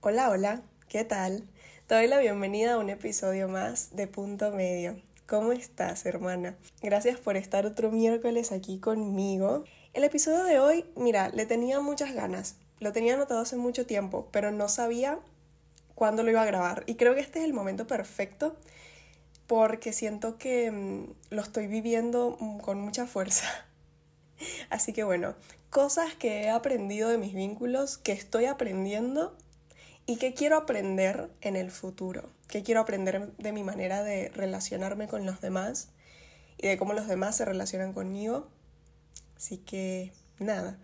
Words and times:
Hola, 0.00 0.30
hola, 0.30 0.62
¿qué 0.88 1.02
tal? 1.02 1.42
Te 1.88 1.96
doy 1.96 2.06
la 2.06 2.20
bienvenida 2.20 2.74
a 2.74 2.78
un 2.78 2.88
episodio 2.88 3.48
más 3.48 3.96
de 3.96 4.06
Punto 4.06 4.52
Medio. 4.52 5.02
¿Cómo 5.26 5.50
estás, 5.50 6.06
hermana? 6.06 6.56
Gracias 6.80 7.18
por 7.18 7.36
estar 7.36 7.66
otro 7.66 7.90
miércoles 7.90 8.52
aquí 8.52 8.78
conmigo. 8.78 9.64
El 9.94 10.04
episodio 10.04 10.44
de 10.44 10.60
hoy, 10.60 10.84
mira, 10.94 11.30
le 11.30 11.46
tenía 11.46 11.80
muchas 11.80 12.14
ganas. 12.14 12.54
Lo 12.78 12.92
tenía 12.92 13.14
anotado 13.14 13.40
hace 13.40 13.56
mucho 13.56 13.86
tiempo, 13.86 14.28
pero 14.30 14.52
no 14.52 14.68
sabía 14.68 15.18
cuándo 15.96 16.22
lo 16.22 16.30
iba 16.30 16.42
a 16.42 16.46
grabar. 16.46 16.84
Y 16.86 16.94
creo 16.94 17.16
que 17.16 17.20
este 17.20 17.40
es 17.40 17.44
el 17.44 17.52
momento 17.52 17.88
perfecto 17.88 18.54
porque 19.48 19.92
siento 19.92 20.38
que 20.38 20.70
mm, 20.70 21.34
lo 21.34 21.42
estoy 21.42 21.66
viviendo 21.66 22.36
mm, 22.38 22.58
con 22.60 22.80
mucha 22.80 23.08
fuerza. 23.08 23.48
Así 24.70 24.92
que 24.92 25.02
bueno, 25.02 25.34
cosas 25.70 26.14
que 26.14 26.42
he 26.42 26.50
aprendido 26.50 27.08
de 27.08 27.18
mis 27.18 27.34
vínculos, 27.34 27.98
que 27.98 28.12
estoy 28.12 28.44
aprendiendo 28.44 29.36
y 30.08 30.16
que 30.16 30.32
quiero 30.32 30.56
aprender 30.56 31.28
en 31.42 31.54
el 31.54 31.70
futuro, 31.70 32.30
que 32.48 32.62
quiero 32.62 32.80
aprender 32.80 33.30
de 33.36 33.52
mi 33.52 33.62
manera 33.62 34.02
de 34.02 34.30
relacionarme 34.30 35.06
con 35.06 35.26
los 35.26 35.42
demás 35.42 35.90
y 36.56 36.66
de 36.66 36.78
cómo 36.78 36.94
los 36.94 37.06
demás 37.06 37.36
se 37.36 37.44
relacionan 37.44 37.92
conmigo. 37.92 38.48
Así 39.36 39.58
que 39.58 40.14
nada, 40.38 40.78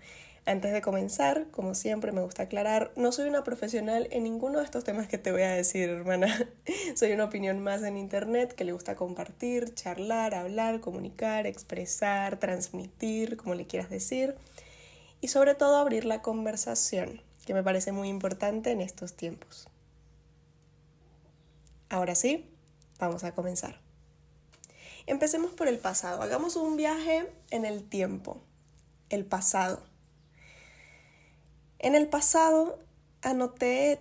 antes 0.44 0.74
de 0.74 0.82
comenzar, 0.82 1.46
como 1.52 1.74
siempre 1.74 2.12
me 2.12 2.20
gusta 2.20 2.42
aclarar, 2.42 2.92
no 2.96 3.12
soy 3.12 3.26
una 3.26 3.44
profesional 3.44 4.08
en 4.10 4.24
ninguno 4.24 4.58
de 4.58 4.66
estos 4.66 4.84
temas 4.84 5.08
que 5.08 5.16
te 5.16 5.32
voy 5.32 5.40
a 5.40 5.52
decir, 5.52 5.88
hermana. 5.88 6.46
soy 6.94 7.12
una 7.12 7.24
opinión 7.24 7.60
más 7.60 7.82
en 7.82 7.96
Internet 7.96 8.52
que 8.52 8.64
le 8.64 8.72
gusta 8.72 8.94
compartir, 8.94 9.74
charlar, 9.74 10.34
hablar, 10.34 10.80
comunicar, 10.80 11.46
expresar, 11.46 12.38
transmitir, 12.38 13.38
como 13.38 13.54
le 13.54 13.66
quieras 13.66 13.88
decir. 13.88 14.34
Y 15.22 15.28
sobre 15.28 15.54
todo 15.54 15.76
abrir 15.76 16.04
la 16.04 16.20
conversación, 16.20 17.22
que 17.44 17.54
me 17.54 17.62
parece 17.62 17.92
muy 17.92 18.08
importante 18.08 18.70
en 18.70 18.80
estos 18.80 19.14
tiempos. 19.14 19.68
Ahora 21.88 22.14
sí, 22.14 22.50
vamos 22.98 23.24
a 23.24 23.34
comenzar. 23.34 23.80
Empecemos 25.06 25.52
por 25.52 25.68
el 25.68 25.78
pasado. 25.78 26.22
Hagamos 26.22 26.56
un 26.56 26.76
viaje 26.76 27.30
en 27.50 27.64
el 27.64 27.88
tiempo. 27.88 28.42
El 29.10 29.26
pasado. 29.26 29.82
En 31.78 31.94
el 31.94 32.08
pasado 32.08 32.78
anoté 33.22 34.00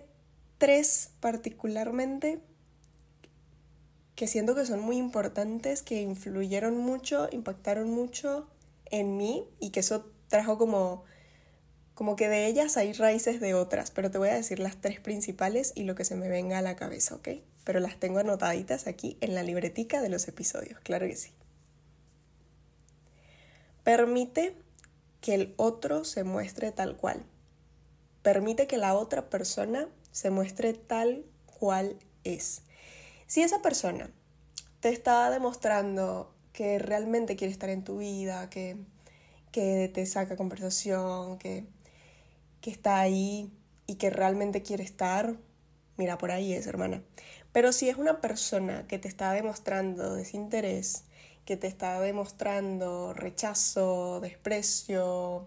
tres 0.58 1.10
particularmente 1.20 2.40
que 4.14 4.26
siento 4.26 4.54
que 4.54 4.64
son 4.64 4.80
muy 4.80 4.96
importantes, 4.96 5.82
que 5.82 6.00
influyeron 6.00 6.78
mucho, 6.78 7.28
impactaron 7.32 7.90
mucho 7.90 8.46
en 8.86 9.16
mí 9.16 9.44
y 9.60 9.70
que 9.70 9.80
eso 9.80 10.06
trajo 10.28 10.56
como 10.56 11.04
como 11.94 12.16
que 12.16 12.28
de 12.28 12.46
ellas 12.46 12.76
hay 12.76 12.92
raíces 12.92 13.40
de 13.40 13.54
otras, 13.54 13.90
pero 13.90 14.10
te 14.10 14.18
voy 14.18 14.28
a 14.28 14.34
decir 14.34 14.58
las 14.58 14.80
tres 14.80 15.00
principales 15.00 15.72
y 15.76 15.84
lo 15.84 15.94
que 15.94 16.04
se 16.04 16.16
me 16.16 16.28
venga 16.28 16.58
a 16.58 16.62
la 16.62 16.76
cabeza, 16.76 17.14
¿ok? 17.14 17.28
Pero 17.62 17.80
las 17.80 17.98
tengo 17.98 18.18
anotaditas 18.18 18.86
aquí 18.86 19.16
en 19.20 19.34
la 19.34 19.44
libretica 19.44 20.02
de 20.02 20.08
los 20.08 20.26
episodios, 20.26 20.80
claro 20.80 21.06
que 21.06 21.16
sí. 21.16 21.30
Permite 23.84 24.56
que 25.20 25.34
el 25.34 25.54
otro 25.56 26.04
se 26.04 26.24
muestre 26.24 26.72
tal 26.72 26.96
cual. 26.96 27.24
Permite 28.22 28.66
que 28.66 28.78
la 28.78 28.94
otra 28.94 29.30
persona 29.30 29.88
se 30.10 30.30
muestre 30.30 30.74
tal 30.74 31.24
cual 31.46 31.96
es. 32.24 32.62
Si 33.26 33.42
esa 33.42 33.62
persona 33.62 34.10
te 34.80 34.88
está 34.88 35.30
demostrando 35.30 36.34
que 36.52 36.78
realmente 36.78 37.36
quiere 37.36 37.52
estar 37.52 37.68
en 37.68 37.84
tu 37.84 37.98
vida, 37.98 38.50
que, 38.50 38.76
que 39.52 39.90
te 39.92 40.06
saca 40.06 40.36
conversación, 40.36 41.38
que, 41.38 41.66
que 42.64 42.70
está 42.70 42.98
ahí 42.98 43.52
y 43.86 43.96
que 43.96 44.08
realmente 44.08 44.62
quiere 44.62 44.84
estar, 44.84 45.36
mira, 45.98 46.16
por 46.16 46.30
ahí 46.30 46.54
es, 46.54 46.66
hermana. 46.66 47.02
Pero 47.52 47.72
si 47.72 47.90
es 47.90 47.98
una 47.98 48.22
persona 48.22 48.86
que 48.86 48.98
te 48.98 49.06
está 49.06 49.32
demostrando 49.32 50.14
desinterés, 50.14 51.04
que 51.44 51.58
te 51.58 51.66
está 51.66 52.00
demostrando 52.00 53.12
rechazo, 53.12 54.20
desprecio, 54.20 55.46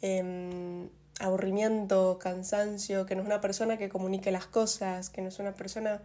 eh, 0.00 0.88
aburrimiento, 1.20 2.18
cansancio, 2.18 3.04
que 3.04 3.16
no 3.16 3.20
es 3.20 3.26
una 3.26 3.42
persona 3.42 3.76
que 3.76 3.90
comunique 3.90 4.32
las 4.32 4.46
cosas, 4.46 5.10
que 5.10 5.20
no 5.20 5.28
es 5.28 5.38
una 5.38 5.52
persona 5.52 6.00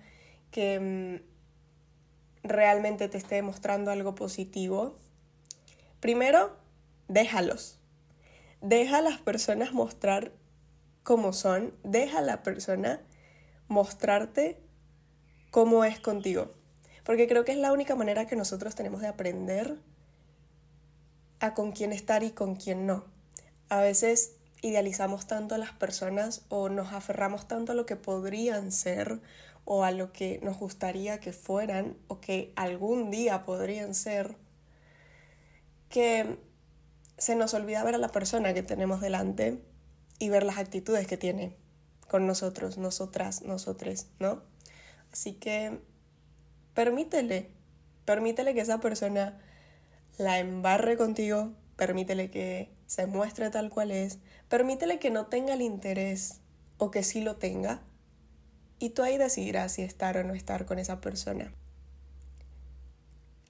que 0.52 1.22
mm, 2.44 2.46
realmente 2.46 3.08
te 3.08 3.18
esté 3.18 3.36
demostrando 3.36 3.90
algo 3.90 4.16
positivo, 4.16 4.98
primero, 6.02 6.58
déjalos. 7.08 7.79
Deja 8.62 8.98
a 8.98 9.02
las 9.02 9.20
personas 9.20 9.74
mostrar 9.74 10.34
cómo 11.04 11.34
son, 11.34 11.74
deja 11.84 12.20
a 12.20 12.22
la 12.22 12.44
persona 12.44 13.02
mostrarte 13.68 14.60
cómo 15.52 15.86
es 15.86 16.00
contigo. 16.00 16.54
Porque 17.04 17.28
creo 17.28 17.46
que 17.46 17.54
es 17.54 17.58
la 17.58 17.72
única 17.72 17.96
manera 17.96 18.28
que 18.28 18.36
nosotros 18.36 18.76
tenemos 18.76 19.02
de 19.02 19.08
aprender 19.08 19.78
a 21.40 21.54
con 21.54 21.72
quién 21.72 21.94
estar 21.94 22.24
y 22.24 22.32
con 22.32 22.56
quién 22.56 22.86
no. 22.86 23.06
A 23.70 23.82
veces 23.82 24.36
idealizamos 24.62 25.26
tanto 25.26 25.56
a 25.56 25.58
las 25.58 25.72
personas 25.72 26.46
o 26.50 26.70
nos 26.70 26.92
aferramos 26.94 27.48
tanto 27.48 27.72
a 27.72 27.76
lo 27.76 27.86
que 27.86 27.96
podrían 27.96 28.72
ser 28.72 29.22
o 29.66 29.84
a 29.84 29.92
lo 29.92 30.12
que 30.12 30.40
nos 30.44 30.58
gustaría 30.58 31.20
que 31.20 31.32
fueran 31.32 31.96
o 32.08 32.20
que 32.20 32.52
algún 32.56 33.12
día 33.12 33.46
podrían 33.46 33.94
ser, 33.96 34.36
que 35.90 36.38
se 37.20 37.36
nos 37.36 37.54
olvida 37.54 37.84
ver 37.84 37.96
a 37.96 38.00
la 38.00 38.10
persona 38.10 38.54
que 38.54 38.64
tenemos 38.64 39.02
delante 39.02 39.62
y 40.18 40.30
ver 40.30 40.44
las 40.44 40.58
actitudes 40.58 41.06
que 41.06 41.18
tiene 41.18 41.56
con 42.08 42.26
nosotros, 42.26 42.78
nosotras, 42.78 43.44
nosotres, 43.44 44.08
¿no? 44.20 44.42
Así 45.12 45.34
que 45.34 45.80
permítele, 46.74 47.52
permítele 48.06 48.54
que 48.54 48.62
esa 48.62 48.80
persona 48.80 49.40
la 50.18 50.40
embarre 50.40 50.98
contigo, 50.98 51.54
permítele 51.76 52.32
que 52.32 52.72
se 52.88 53.06
muestre 53.06 53.50
tal 53.52 53.70
cual 53.70 53.92
es, 53.92 54.20
permítele 54.48 54.98
que 54.98 55.12
no 55.12 55.28
tenga 55.28 55.54
el 55.54 55.62
interés 55.62 56.40
o 56.78 56.90
que 56.90 57.04
sí 57.04 57.22
lo 57.22 57.36
tenga, 57.36 57.82
y 58.80 58.92
tú 58.92 59.04
ahí 59.04 59.18
decidirás 59.18 59.74
si 59.74 59.82
estar 59.82 60.18
o 60.18 60.24
no 60.24 60.34
estar 60.34 60.66
con 60.66 60.80
esa 60.80 61.02
persona. 61.02 61.54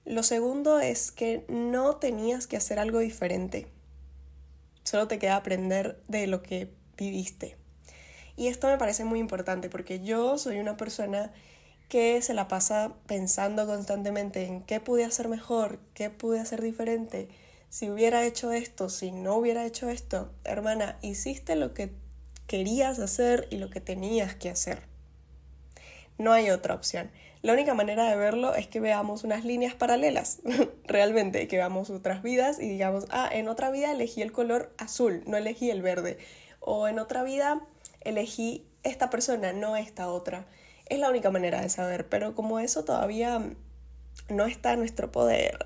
Lo 0.10 0.24
segundo 0.24 0.80
es 0.80 1.12
que 1.12 1.46
no 1.50 1.98
tenías 1.98 2.48
que 2.48 2.58
hacer 2.58 2.80
algo 2.80 2.98
diferente. 2.98 3.68
Solo 4.84 5.08
te 5.08 5.20
queda 5.20 5.36
aprender 5.36 6.02
de 6.08 6.26
lo 6.26 6.42
que 6.42 6.74
viviste. 6.98 7.58
Y 8.36 8.48
esto 8.48 8.66
me 8.70 8.80
parece 8.80 9.06
muy 9.06 9.20
importante 9.20 9.70
porque 9.70 10.00
yo 10.00 10.40
soy 10.40 10.58
una 10.58 10.78
persona 10.78 11.32
que 11.90 12.24
se 12.24 12.34
la 12.34 12.48
pasa 12.48 12.96
pensando 13.06 13.68
constantemente 13.68 14.46
en 14.46 14.64
qué 14.64 14.80
pude 14.80 15.06
hacer 15.06 15.28
mejor, 15.28 15.78
qué 15.94 16.10
pude 16.10 16.40
hacer 16.40 16.64
diferente, 16.64 17.28
si 17.70 17.92
hubiera 17.92 18.26
hecho 18.26 18.52
esto, 18.52 18.90
si 18.90 19.12
no 19.12 19.36
hubiera 19.36 19.64
hecho 19.64 19.90
esto, 19.90 20.34
hermana, 20.44 20.98
hiciste 21.04 21.56
lo 21.56 21.76
que 21.76 21.92
querías 22.48 22.98
hacer 22.98 23.48
y 23.52 23.58
lo 23.58 23.70
que 23.70 23.80
tenías 23.80 24.34
que 24.34 24.50
hacer. 24.50 24.82
No 26.18 26.32
hay 26.32 26.50
otra 26.50 26.74
opción. 26.74 27.12
La 27.42 27.54
única 27.54 27.74
manera 27.74 28.04
de 28.10 28.18
verlo 28.18 28.54
es 28.54 28.68
que 28.68 28.82
veamos 28.82 29.24
unas 29.24 29.46
líneas 29.46 29.74
paralelas, 29.74 30.40
realmente, 30.86 31.48
que 31.48 31.56
veamos 31.56 31.90
otras 31.90 32.22
vidas 32.22 32.60
y 32.60 32.68
digamos, 32.68 33.06
ah, 33.12 33.30
en 33.32 33.48
otra 33.48 33.72
vida 33.72 33.92
elegí 33.92 34.22
el 34.22 34.34
color 34.34 34.74
azul, 34.78 35.24
no 35.26 35.38
elegí 35.38 35.70
el 35.70 35.82
verde. 35.82 36.18
O 36.60 36.88
en 36.90 37.00
otra 37.00 37.24
vida 37.24 37.62
elegí 38.02 38.68
esta 38.84 39.10
persona, 39.10 39.54
no 39.54 39.78
esta 39.78 40.10
otra. 40.10 40.46
Es 40.88 41.00
la 41.00 41.10
única 41.10 41.32
manera 41.32 41.62
de 41.62 41.70
saber, 41.70 42.10
pero 42.10 42.36
como 42.36 42.60
eso 42.60 42.84
todavía 42.84 43.42
no 44.28 44.46
está 44.46 44.74
en 44.74 44.80
nuestro 44.80 45.12
poder, 45.12 45.66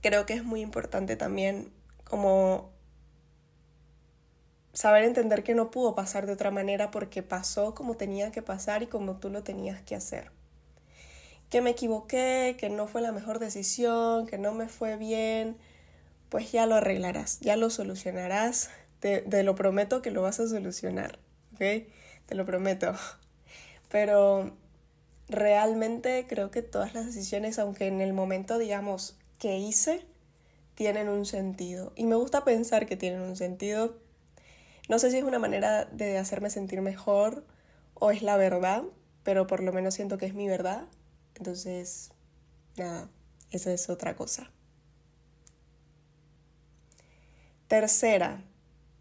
creo 0.00 0.26
que 0.26 0.34
es 0.34 0.44
muy 0.44 0.62
importante 0.62 1.14
también 1.16 1.72
como 2.04 2.72
saber 4.72 5.04
entender 5.04 5.42
que 5.42 5.54
no 5.54 5.70
pudo 5.70 5.94
pasar 5.94 6.26
de 6.26 6.32
otra 6.32 6.50
manera 6.50 6.90
porque 6.90 7.22
pasó 7.22 7.74
como 7.74 7.96
tenía 7.96 8.30
que 8.30 8.42
pasar 8.42 8.82
y 8.82 8.86
como 8.86 9.16
tú 9.16 9.30
lo 9.30 9.42
tenías 9.42 9.82
que 9.82 9.96
hacer. 9.96 10.30
Que 11.48 11.60
me 11.60 11.70
equivoqué, 11.70 12.56
que 12.58 12.70
no 12.70 12.86
fue 12.86 13.00
la 13.02 13.12
mejor 13.12 13.40
decisión, 13.40 14.26
que 14.26 14.38
no 14.38 14.52
me 14.52 14.68
fue 14.68 14.96
bien, 14.96 15.56
pues 16.28 16.52
ya 16.52 16.66
lo 16.66 16.76
arreglarás, 16.76 17.40
ya 17.40 17.56
lo 17.56 17.70
solucionarás. 17.70 18.70
Te, 19.00 19.22
te 19.22 19.42
lo 19.42 19.54
prometo 19.54 20.02
que 20.02 20.10
lo 20.10 20.22
vas 20.22 20.40
a 20.40 20.46
solucionar, 20.46 21.18
¿ok? 21.54 21.88
Te 22.26 22.34
lo 22.34 22.46
prometo. 22.46 22.94
Pero 23.88 24.52
realmente 25.28 26.26
creo 26.28 26.50
que 26.50 26.62
todas 26.62 26.94
las 26.94 27.06
decisiones, 27.06 27.58
aunque 27.58 27.86
en 27.86 28.00
el 28.00 28.12
momento 28.12 28.58
digamos 28.58 29.16
que 29.38 29.58
hice, 29.58 30.04
tienen 30.74 31.08
un 31.08 31.26
sentido. 31.26 31.92
Y 31.96 32.04
me 32.04 32.14
gusta 32.14 32.44
pensar 32.44 32.86
que 32.86 32.96
tienen 32.96 33.20
un 33.20 33.36
sentido. 33.36 33.96
No 34.90 34.98
sé 34.98 35.12
si 35.12 35.18
es 35.18 35.22
una 35.22 35.38
manera 35.38 35.84
de 35.84 36.18
hacerme 36.18 36.50
sentir 36.50 36.80
mejor 36.80 37.46
o 37.94 38.10
es 38.10 38.22
la 38.22 38.36
verdad, 38.36 38.82
pero 39.22 39.46
por 39.46 39.62
lo 39.62 39.72
menos 39.72 39.94
siento 39.94 40.18
que 40.18 40.26
es 40.26 40.34
mi 40.34 40.48
verdad. 40.48 40.88
Entonces, 41.36 42.10
nada, 42.76 43.08
esa 43.52 43.72
es 43.72 43.88
otra 43.88 44.16
cosa. 44.16 44.50
Tercera, 47.68 48.42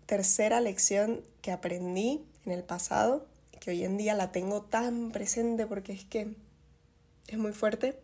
tercera 0.05 0.61
lección 0.61 1.23
que 1.41 1.51
aprendí 1.51 2.23
en 2.45 2.51
el 2.51 2.63
pasado, 2.63 3.25
que 3.59 3.71
hoy 3.71 3.83
en 3.83 3.97
día 3.97 4.13
la 4.13 4.31
tengo 4.31 4.61
tan 4.61 5.09
presente 5.09 5.65
porque 5.65 5.93
es 5.93 6.05
que 6.05 6.35
es 7.25 7.37
muy 7.39 7.51
fuerte. 7.51 7.99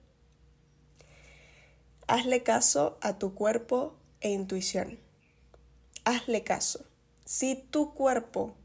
Hazle 2.08 2.42
caso 2.42 2.98
a 3.02 3.20
tu 3.20 3.36
cuerpo 3.36 3.96
e 4.22 4.32
intuición. 4.32 4.98
Hazle 6.04 6.44
caso. 6.44 6.84
Si 7.26 7.56
tu 7.56 7.94
cuerpo 7.94 8.56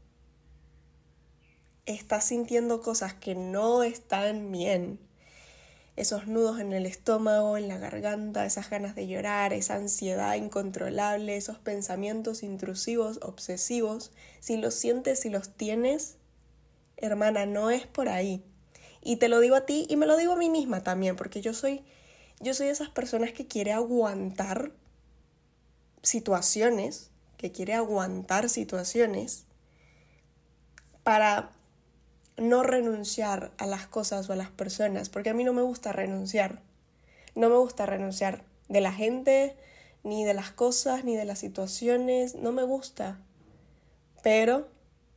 está 1.85 2.21
sintiendo 2.21 2.81
cosas 2.81 3.13
que 3.13 3.35
no 3.35 3.83
están 3.83 4.51
bien, 4.51 4.99
esos 5.95 6.27
nudos 6.27 6.59
en 6.59 6.71
el 6.71 6.85
estómago, 6.85 7.57
en 7.57 7.67
la 7.67 7.77
garganta, 7.77 8.45
esas 8.45 8.69
ganas 8.69 8.95
de 8.95 9.07
llorar, 9.07 9.51
esa 9.51 9.75
ansiedad 9.75 10.35
incontrolable, 10.35 11.35
esos 11.35 11.57
pensamientos 11.57 12.43
intrusivos, 12.43 13.19
obsesivos, 13.21 14.11
si 14.39 14.57
los 14.57 14.73
sientes, 14.73 15.19
si 15.19 15.29
los 15.29 15.49
tienes, 15.49 16.15
hermana, 16.97 17.45
no 17.45 17.71
es 17.71 17.85
por 17.87 18.09
ahí. 18.09 18.43
Y 19.01 19.17
te 19.17 19.27
lo 19.27 19.39
digo 19.39 19.55
a 19.55 19.65
ti 19.65 19.85
y 19.89 19.97
me 19.97 20.05
lo 20.05 20.15
digo 20.17 20.33
a 20.33 20.37
mí 20.37 20.49
misma 20.49 20.83
también, 20.83 21.15
porque 21.15 21.41
yo 21.41 21.53
soy 21.53 21.83
yo 22.41 22.55
soy 22.55 22.67
de 22.67 22.71
esas 22.71 22.89
personas 22.89 23.33
que 23.33 23.45
quiere 23.45 23.71
aguantar 23.71 24.71
situaciones, 26.01 27.10
que 27.41 27.51
quiere 27.51 27.73
aguantar 27.73 28.49
situaciones 28.49 29.45
para 31.03 31.49
no 32.37 32.63
renunciar 32.63 33.51
a 33.57 33.65
las 33.65 33.87
cosas 33.87 34.29
o 34.29 34.33
a 34.33 34.35
las 34.35 34.51
personas, 34.51 35.09
porque 35.09 35.31
a 35.31 35.33
mí 35.33 35.43
no 35.43 35.53
me 35.53 35.63
gusta 35.63 35.91
renunciar. 35.91 36.61
No 37.35 37.49
me 37.49 37.55
gusta 37.55 37.85
renunciar 37.85 38.43
de 38.69 38.81
la 38.81 38.93
gente, 38.93 39.55
ni 40.03 40.23
de 40.23 40.33
las 40.33 40.51
cosas, 40.51 41.03
ni 41.03 41.15
de 41.15 41.25
las 41.25 41.39
situaciones, 41.39 42.35
no 42.35 42.51
me 42.51 42.63
gusta. 42.63 43.19
Pero, 44.21 44.67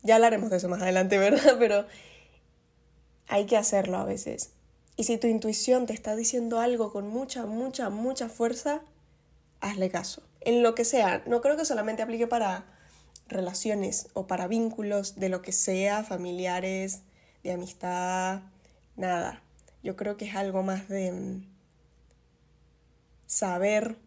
ya 0.01 0.15
hablaremos 0.15 0.49
de 0.49 0.57
eso 0.57 0.69
más 0.69 0.81
adelante, 0.81 1.17
¿verdad? 1.19 1.57
Pero 1.59 1.85
hay 3.27 3.45
que 3.45 3.57
hacerlo 3.57 3.97
a 3.97 4.05
veces. 4.05 4.51
Y 4.97 5.03
si 5.03 5.17
tu 5.17 5.27
intuición 5.27 5.85
te 5.85 5.93
está 5.93 6.15
diciendo 6.15 6.59
algo 6.59 6.91
con 6.91 7.07
mucha, 7.07 7.45
mucha, 7.45 7.89
mucha 7.89 8.29
fuerza, 8.29 8.81
hazle 9.59 9.89
caso. 9.89 10.23
En 10.45 10.63
lo 10.63 10.75
que 10.75 10.85
sea, 10.85 11.23
no 11.25 11.41
creo 11.41 11.57
que 11.57 11.65
solamente 11.65 12.01
aplique 12.01 12.27
para 12.27 12.65
relaciones 13.27 14.07
o 14.13 14.27
para 14.27 14.47
vínculos 14.47 15.15
de 15.15 15.29
lo 15.29 15.41
que 15.41 15.51
sea, 15.51 16.03
familiares, 16.03 17.01
de 17.43 17.51
amistad, 17.51 18.41
nada. 18.95 19.41
Yo 19.83 19.95
creo 19.95 20.17
que 20.17 20.25
es 20.25 20.35
algo 20.35 20.63
más 20.63 20.87
de 20.87 21.11
mm, 21.11 21.45
saber, 23.25 23.97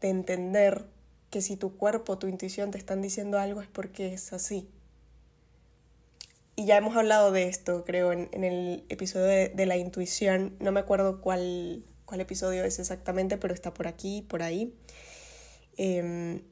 de 0.00 0.10
entender 0.10 0.86
que 1.30 1.42
si 1.42 1.56
tu 1.56 1.76
cuerpo, 1.76 2.18
tu 2.18 2.28
intuición 2.28 2.70
te 2.70 2.78
están 2.78 3.02
diciendo 3.02 3.38
algo 3.38 3.60
es 3.60 3.68
porque 3.68 4.14
es 4.14 4.32
así 4.32 4.70
y 6.58 6.64
ya 6.64 6.76
hemos 6.76 6.96
hablado 6.96 7.30
de 7.30 7.46
esto, 7.46 7.84
creo, 7.84 8.10
en, 8.10 8.28
el 8.42 8.82
episodio 8.88 9.26
de, 9.26 9.66
la 9.66 9.76
intuición. 9.76 10.56
No 10.58 10.72
me 10.72 10.80
acuerdo 10.80 11.20
cuál, 11.20 11.84
cuál 12.04 12.20
episodio 12.20 12.64
es 12.64 12.80
exactamente, 12.80 13.38
pero 13.38 13.54
está 13.54 13.72
por 13.72 13.86
aquí, 13.86 14.22
por 14.28 14.42
ahí. 14.42 14.74
Em, 15.78 16.42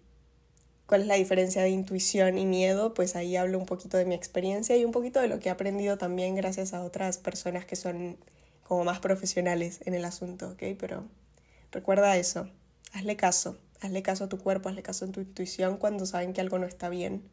¿Cuál 0.87 1.01
es 1.01 1.07
la 1.09 1.17
diferencia 1.17 1.63
de 1.63 1.71
intuición 1.71 2.39
y 2.39 2.47
miedo? 2.47 2.95
Pues 2.95 3.17
ahí 3.17 3.35
hablo 3.35 3.59
un 3.59 3.67
poquito 3.67 3.97
de 3.97 4.05
mi 4.05 4.15
experiencia 4.15 4.77
y 4.77 4.85
un 4.85 4.93
poquito 4.93 5.21
de 5.21 5.27
lo 5.27 5.41
que 5.41 5.49
he 5.49 5.53
aprendido 5.53 5.99
también 5.99 6.37
gracias 6.37 6.73
a 6.75 6.85
otras 6.85 7.19
personas 7.19 7.65
que 7.65 7.75
son 7.75 8.17
como 8.63 8.85
más 8.85 9.01
profesionales 9.01 9.81
en 9.85 9.95
el 9.95 10.05
asunto, 10.05 10.51
¿ok? 10.51 10.63
Pero 10.79 11.05
recuerda 11.73 12.17
eso, 12.17 12.49
hazle 12.93 13.17
caso, 13.17 13.59
hazle 13.81 14.03
caso 14.03 14.25
a 14.25 14.29
tu 14.29 14.39
cuerpo, 14.39 14.69
hazle 14.69 14.85
caso 14.85 15.07
a 15.07 15.09
tu 15.09 15.21
intuición 15.21 15.77
cuando 15.77 16.07
saben 16.07 16.33
que 16.33 16.41
algo 16.41 16.59
no 16.61 16.67
está 16.67 16.89
bien, 16.89 17.29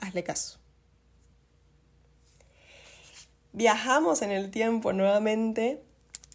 hazle 0.00 0.22
caso. 0.22 0.60
Viajamos 3.52 4.22
en 4.22 4.30
el 4.30 4.52
tiempo 4.52 4.92
nuevamente 4.92 5.82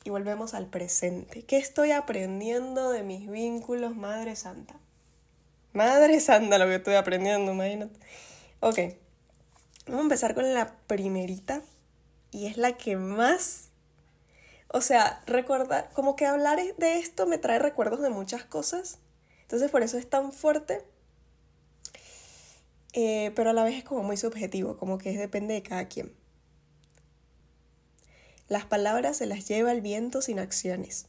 y 0.03 0.09
volvemos 0.09 0.53
al 0.53 0.67
presente. 0.67 1.43
¿Qué 1.43 1.57
estoy 1.57 1.91
aprendiendo 1.91 2.91
de 2.91 3.03
mis 3.03 3.29
vínculos, 3.29 3.95
Madre 3.95 4.35
Santa? 4.35 4.75
Madre 5.73 6.19
Santa, 6.19 6.57
lo 6.57 6.65
que 6.65 6.75
estoy 6.75 6.95
aprendiendo, 6.95 7.51
imagínate. 7.51 7.99
Ok, 8.59 8.79
vamos 9.85 9.99
a 9.99 10.03
empezar 10.03 10.33
con 10.33 10.53
la 10.53 10.75
primerita 10.87 11.61
y 12.31 12.47
es 12.47 12.57
la 12.57 12.77
que 12.77 12.95
más... 12.95 13.69
O 14.69 14.81
sea, 14.81 15.23
recordar, 15.27 15.89
como 15.93 16.15
que 16.15 16.25
hablar 16.25 16.59
de 16.77 16.97
esto 16.99 17.25
me 17.25 17.37
trae 17.37 17.57
recuerdos 17.59 18.01
de 18.01 18.09
muchas 18.09 18.43
cosas. 18.43 18.99
Entonces 19.43 19.71
por 19.71 19.81
eso 19.81 19.97
es 19.97 20.09
tan 20.09 20.33
fuerte. 20.33 20.83
Eh, 22.91 23.31
pero 23.35 23.51
a 23.51 23.53
la 23.53 23.63
vez 23.63 23.75
es 23.75 23.83
como 23.83 24.03
muy 24.03 24.17
subjetivo, 24.17 24.75
como 24.75 24.97
que 24.97 25.17
depende 25.17 25.53
de 25.53 25.63
cada 25.63 25.87
quien. 25.87 26.13
Las 28.49 28.65
palabras 28.65 29.17
se 29.17 29.25
las 29.25 29.47
lleva 29.47 29.71
el 29.71 29.81
viento 29.81 30.21
sin 30.21 30.39
acciones. 30.39 31.05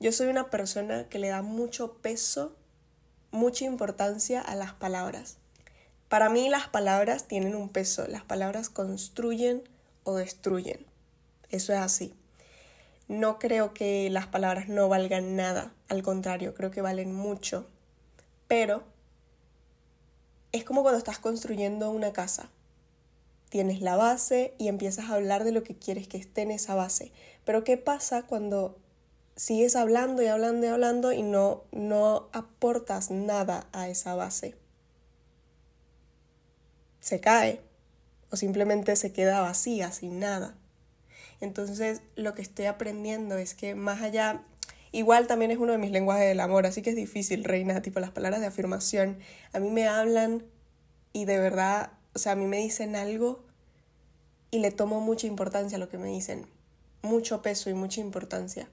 Yo 0.00 0.10
soy 0.10 0.28
una 0.28 0.50
persona 0.50 1.08
que 1.08 1.18
le 1.18 1.28
da 1.28 1.42
mucho 1.42 1.94
peso, 1.98 2.56
mucha 3.32 3.64
importancia 3.64 4.40
a 4.40 4.54
las 4.54 4.72
palabras. 4.72 5.38
Para 6.08 6.28
mí 6.28 6.48
las 6.48 6.68
palabras 6.68 7.26
tienen 7.26 7.56
un 7.56 7.68
peso, 7.68 8.06
las 8.06 8.22
palabras 8.22 8.68
construyen 8.68 9.62
o 10.04 10.14
destruyen. 10.14 10.86
Eso 11.50 11.72
es 11.72 11.80
así. 11.80 12.14
No 13.08 13.38
creo 13.38 13.74
que 13.74 14.08
las 14.10 14.26
palabras 14.26 14.68
no 14.68 14.88
valgan 14.88 15.34
nada, 15.34 15.72
al 15.88 16.02
contrario, 16.02 16.54
creo 16.54 16.70
que 16.70 16.82
valen 16.82 17.12
mucho. 17.12 17.66
Pero 18.46 18.84
es 20.52 20.64
como 20.64 20.82
cuando 20.82 20.98
estás 20.98 21.18
construyendo 21.18 21.90
una 21.90 22.12
casa 22.12 22.50
tienes 23.52 23.82
la 23.82 23.96
base 23.96 24.54
y 24.56 24.68
empiezas 24.68 25.10
a 25.10 25.14
hablar 25.14 25.44
de 25.44 25.52
lo 25.52 25.62
que 25.62 25.76
quieres 25.76 26.08
que 26.08 26.16
esté 26.16 26.40
en 26.40 26.50
esa 26.50 26.74
base. 26.74 27.12
Pero 27.44 27.64
¿qué 27.64 27.76
pasa 27.76 28.22
cuando 28.22 28.78
sigues 29.36 29.76
hablando 29.76 30.22
y 30.22 30.26
hablando 30.26 30.66
y 30.66 30.68
hablando 30.68 31.12
y 31.12 31.22
no, 31.22 31.64
no 31.72 32.28
aportas 32.32 33.10
nada 33.10 33.66
a 33.72 33.88
esa 33.88 34.14
base? 34.14 34.54
Se 37.00 37.20
cae 37.20 37.60
o 38.30 38.36
simplemente 38.36 38.96
se 38.96 39.12
queda 39.12 39.40
vacía, 39.40 39.92
sin 39.92 40.20
nada. 40.20 40.54
Entonces 41.40 42.02
lo 42.14 42.34
que 42.34 42.42
estoy 42.42 42.66
aprendiendo 42.66 43.36
es 43.36 43.54
que 43.54 43.74
más 43.74 44.02
allá, 44.02 44.42
igual 44.92 45.26
también 45.26 45.50
es 45.50 45.58
uno 45.58 45.72
de 45.72 45.78
mis 45.78 45.90
lenguajes 45.90 46.28
del 46.28 46.40
amor, 46.40 46.66
así 46.66 46.82
que 46.82 46.90
es 46.90 46.96
difícil, 46.96 47.44
reina, 47.44 47.82
tipo 47.82 48.00
las 48.00 48.10
palabras 48.10 48.40
de 48.40 48.46
afirmación, 48.46 49.18
a 49.52 49.58
mí 49.58 49.70
me 49.70 49.88
hablan 49.88 50.44
y 51.12 51.24
de 51.24 51.38
verdad 51.38 51.90
o 52.14 52.18
sea, 52.18 52.32
a 52.32 52.36
mí 52.36 52.46
me 52.46 52.58
dicen 52.58 52.94
algo 52.94 53.42
y 54.50 54.58
le 54.58 54.70
tomo 54.70 55.00
mucha 55.00 55.26
importancia 55.26 55.76
a 55.76 55.78
lo 55.78 55.88
que 55.88 55.98
me 55.98 56.08
dicen, 56.08 56.46
mucho 57.00 57.40
peso 57.42 57.70
y 57.70 57.74
mucha 57.74 58.00
importancia. 58.00 58.68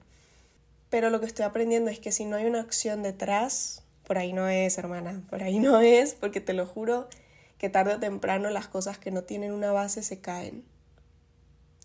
Pero 0.90 1.10
lo 1.10 1.20
que 1.20 1.26
estoy 1.26 1.44
aprendiendo 1.44 1.90
es 1.90 2.00
que 2.00 2.12
si 2.12 2.24
no 2.24 2.36
hay 2.36 2.46
una 2.46 2.60
acción 2.60 3.02
detrás, 3.02 3.84
por 4.04 4.18
ahí 4.18 4.32
no 4.32 4.48
es, 4.48 4.76
hermana, 4.76 5.22
por 5.30 5.42
ahí 5.42 5.60
no 5.60 5.80
es, 5.80 6.14
porque 6.14 6.40
te 6.40 6.52
lo 6.52 6.66
juro 6.66 7.08
que 7.58 7.68
tarde 7.68 7.94
o 7.94 8.00
temprano 8.00 8.50
las 8.50 8.68
cosas 8.68 8.98
que 8.98 9.10
no 9.10 9.22
tienen 9.22 9.52
una 9.52 9.70
base 9.70 10.02
se 10.02 10.20
caen. 10.20 10.64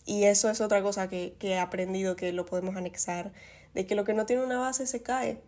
Y 0.05 0.24
eso 0.24 0.50
es 0.50 0.62
otra 0.62 0.81
cosa 0.81 1.07
que, 1.07 1.35
que 1.38 1.50
he 1.50 1.59
aprendido 1.59 2.15
que 2.15 2.33
lo 2.33 2.45
podemos 2.45 2.75
anexar, 2.75 3.31
de 3.74 3.85
que 3.85 3.95
lo 3.95 4.05
que 4.05 4.13
no 4.13 4.25
tiene 4.25 4.43
una 4.43 4.59
base 4.59 4.88
se 4.88 5.03
cae. 5.03 5.41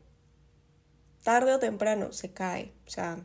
Tarde 1.23 1.53
o 1.53 1.59
temprano 1.59 2.11
se 2.11 2.31
cae. 2.31 2.73
O 2.85 2.89
sea, 2.89 3.19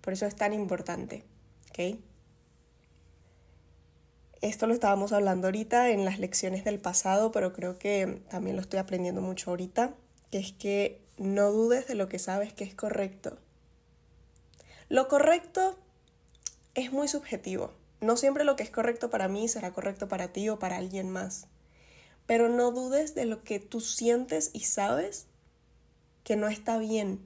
por 0.00 0.12
eso 0.12 0.26
es 0.26 0.34
tan 0.34 0.52
importante. 0.52 1.24
Esto 4.46 4.68
lo 4.68 4.74
estábamos 4.74 5.12
hablando 5.12 5.48
ahorita 5.48 5.90
en 5.90 6.04
las 6.04 6.20
lecciones 6.20 6.62
del 6.62 6.78
pasado, 6.78 7.32
pero 7.32 7.52
creo 7.52 7.80
que 7.80 8.22
también 8.30 8.54
lo 8.54 8.62
estoy 8.62 8.78
aprendiendo 8.78 9.20
mucho 9.20 9.50
ahorita, 9.50 9.94
que 10.30 10.38
es 10.38 10.52
que 10.52 11.00
no 11.18 11.50
dudes 11.50 11.88
de 11.88 11.96
lo 11.96 12.08
que 12.08 12.20
sabes 12.20 12.52
que 12.52 12.62
es 12.62 12.72
correcto. 12.72 13.38
Lo 14.88 15.08
correcto 15.08 15.76
es 16.76 16.92
muy 16.92 17.08
subjetivo. 17.08 17.72
No 18.00 18.16
siempre 18.16 18.44
lo 18.44 18.54
que 18.54 18.62
es 18.62 18.70
correcto 18.70 19.10
para 19.10 19.26
mí 19.26 19.48
será 19.48 19.72
correcto 19.72 20.06
para 20.06 20.28
ti 20.28 20.48
o 20.48 20.60
para 20.60 20.76
alguien 20.76 21.10
más. 21.10 21.48
Pero 22.26 22.48
no 22.48 22.70
dudes 22.70 23.16
de 23.16 23.24
lo 23.24 23.42
que 23.42 23.58
tú 23.58 23.80
sientes 23.80 24.50
y 24.52 24.60
sabes 24.60 25.26
que 26.22 26.36
no 26.36 26.46
está 26.46 26.78
bien, 26.78 27.20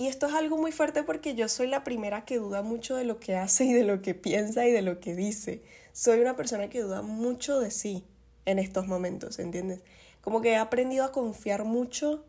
y 0.00 0.06
esto 0.06 0.28
es 0.28 0.34
algo 0.34 0.56
muy 0.56 0.70
fuerte 0.70 1.02
porque 1.02 1.34
yo 1.34 1.48
soy 1.48 1.66
la 1.66 1.82
primera 1.82 2.24
que 2.24 2.38
duda 2.38 2.62
mucho 2.62 2.94
de 2.94 3.04
lo 3.04 3.18
que 3.18 3.34
hace 3.34 3.64
y 3.64 3.72
de 3.72 3.82
lo 3.82 4.00
que 4.00 4.14
piensa 4.14 4.64
y 4.64 4.70
de 4.70 4.80
lo 4.80 5.00
que 5.00 5.16
dice. 5.16 5.60
Soy 5.98 6.20
una 6.20 6.36
persona 6.36 6.70
que 6.70 6.80
duda 6.80 7.02
mucho 7.02 7.58
de 7.58 7.72
sí 7.72 8.04
en 8.44 8.60
estos 8.60 8.86
momentos, 8.86 9.40
¿entiendes? 9.40 9.80
Como 10.20 10.40
que 10.40 10.52
he 10.52 10.56
aprendido 10.56 11.04
a 11.04 11.10
confiar 11.10 11.64
mucho 11.64 12.24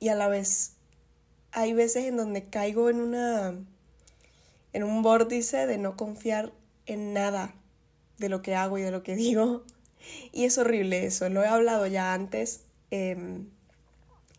y 0.00 0.08
a 0.08 0.14
la 0.14 0.28
vez 0.28 0.76
hay 1.50 1.74
veces 1.74 2.06
en 2.06 2.16
donde 2.16 2.46
caigo 2.46 2.88
en 2.88 3.02
una 3.02 3.54
en 4.72 4.82
un 4.82 5.02
vórtice 5.02 5.66
de 5.66 5.76
no 5.76 5.94
confiar 5.94 6.54
en 6.86 7.12
nada 7.12 7.54
de 8.16 8.30
lo 8.30 8.40
que 8.40 8.54
hago 8.54 8.78
y 8.78 8.82
de 8.82 8.90
lo 8.90 9.02
que 9.02 9.14
digo. 9.24 9.62
Y 10.32 10.46
es 10.46 10.56
horrible 10.56 11.04
eso, 11.04 11.28
lo 11.28 11.42
he 11.42 11.48
hablado 11.48 11.86
ya 11.86 12.14
antes, 12.14 12.62
em, 12.90 13.50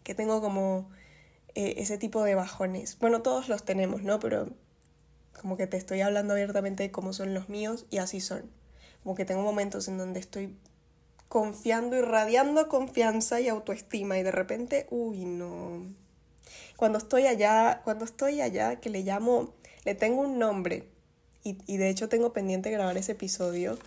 que 0.04 0.16
tengo 0.16 0.42
como 0.42 0.90
eh, 1.54 1.76
ese 1.78 2.00
tipo 2.00 2.24
de 2.24 2.34
bajones. 2.34 2.98
Bueno, 2.98 3.22
todos 3.22 3.50
los 3.50 3.66
tenemos, 3.66 4.02
¿no? 4.02 4.20
Pero 4.20 4.48
como 5.40 5.58
que 5.58 5.68
te 5.68 5.78
estoy 5.78 6.02
hablando 6.02 6.34
abiertamente 6.34 6.82
de 6.82 6.92
cómo 6.92 7.14
son 7.14 7.36
los 7.36 7.50
míos 7.50 7.86
y 7.92 8.00
así 8.00 8.20
son. 8.20 8.63
Como 9.04 9.16
que 9.16 9.26
tengo 9.26 9.42
momentos 9.42 9.88
en 9.88 9.98
donde 9.98 10.20
estoy 10.20 10.58
confiando 11.28 11.98
y 11.98 12.02
radiando 12.02 12.70
confianza 12.70 13.42
y 13.42 13.50
autoestima 13.50 14.18
y 14.18 14.24
de 14.24 14.32
repente, 14.32 14.88
uy, 14.92 15.26
no. 15.26 15.86
Cuando 16.78 16.98
estoy 16.98 17.28
allá, 17.28 17.82
cuando 17.84 18.06
estoy 18.06 18.42
allá, 18.42 18.80
que 18.80 18.90
le 18.90 19.02
llamo, 19.02 19.54
le 19.84 19.96
tengo 19.96 20.22
un 20.22 20.40
nombre 20.40 20.88
y, 21.44 21.58
y 21.66 21.78
de 21.78 21.90
hecho 21.90 22.08
tengo 22.08 22.34
pendiente 22.34 22.72
grabar 22.72 22.98
ese 22.98 23.14
episodio, 23.14 23.78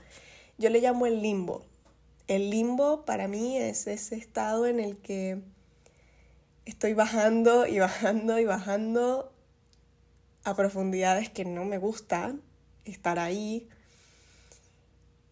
yo 0.59 0.71
le 0.71 0.81
llamo 0.81 1.07
el 1.07 1.23
limbo. 1.23 1.65
El 2.29 2.51
limbo 2.51 3.05
para 3.05 3.29
mí 3.29 3.57
es 3.57 3.87
ese 3.87 4.17
estado 4.17 4.67
en 4.67 4.81
el 4.81 4.97
que 4.99 5.41
estoy 6.65 6.95
bajando 6.95 7.67
y 7.67 7.79
bajando 7.79 8.39
y 8.41 8.45
bajando 8.45 9.33
a 10.43 10.55
profundidades 10.57 11.31
que 11.31 11.45
no 11.45 11.65
me 11.65 11.79
gusta 11.79 12.35
estar 12.85 13.19
ahí 13.19 13.69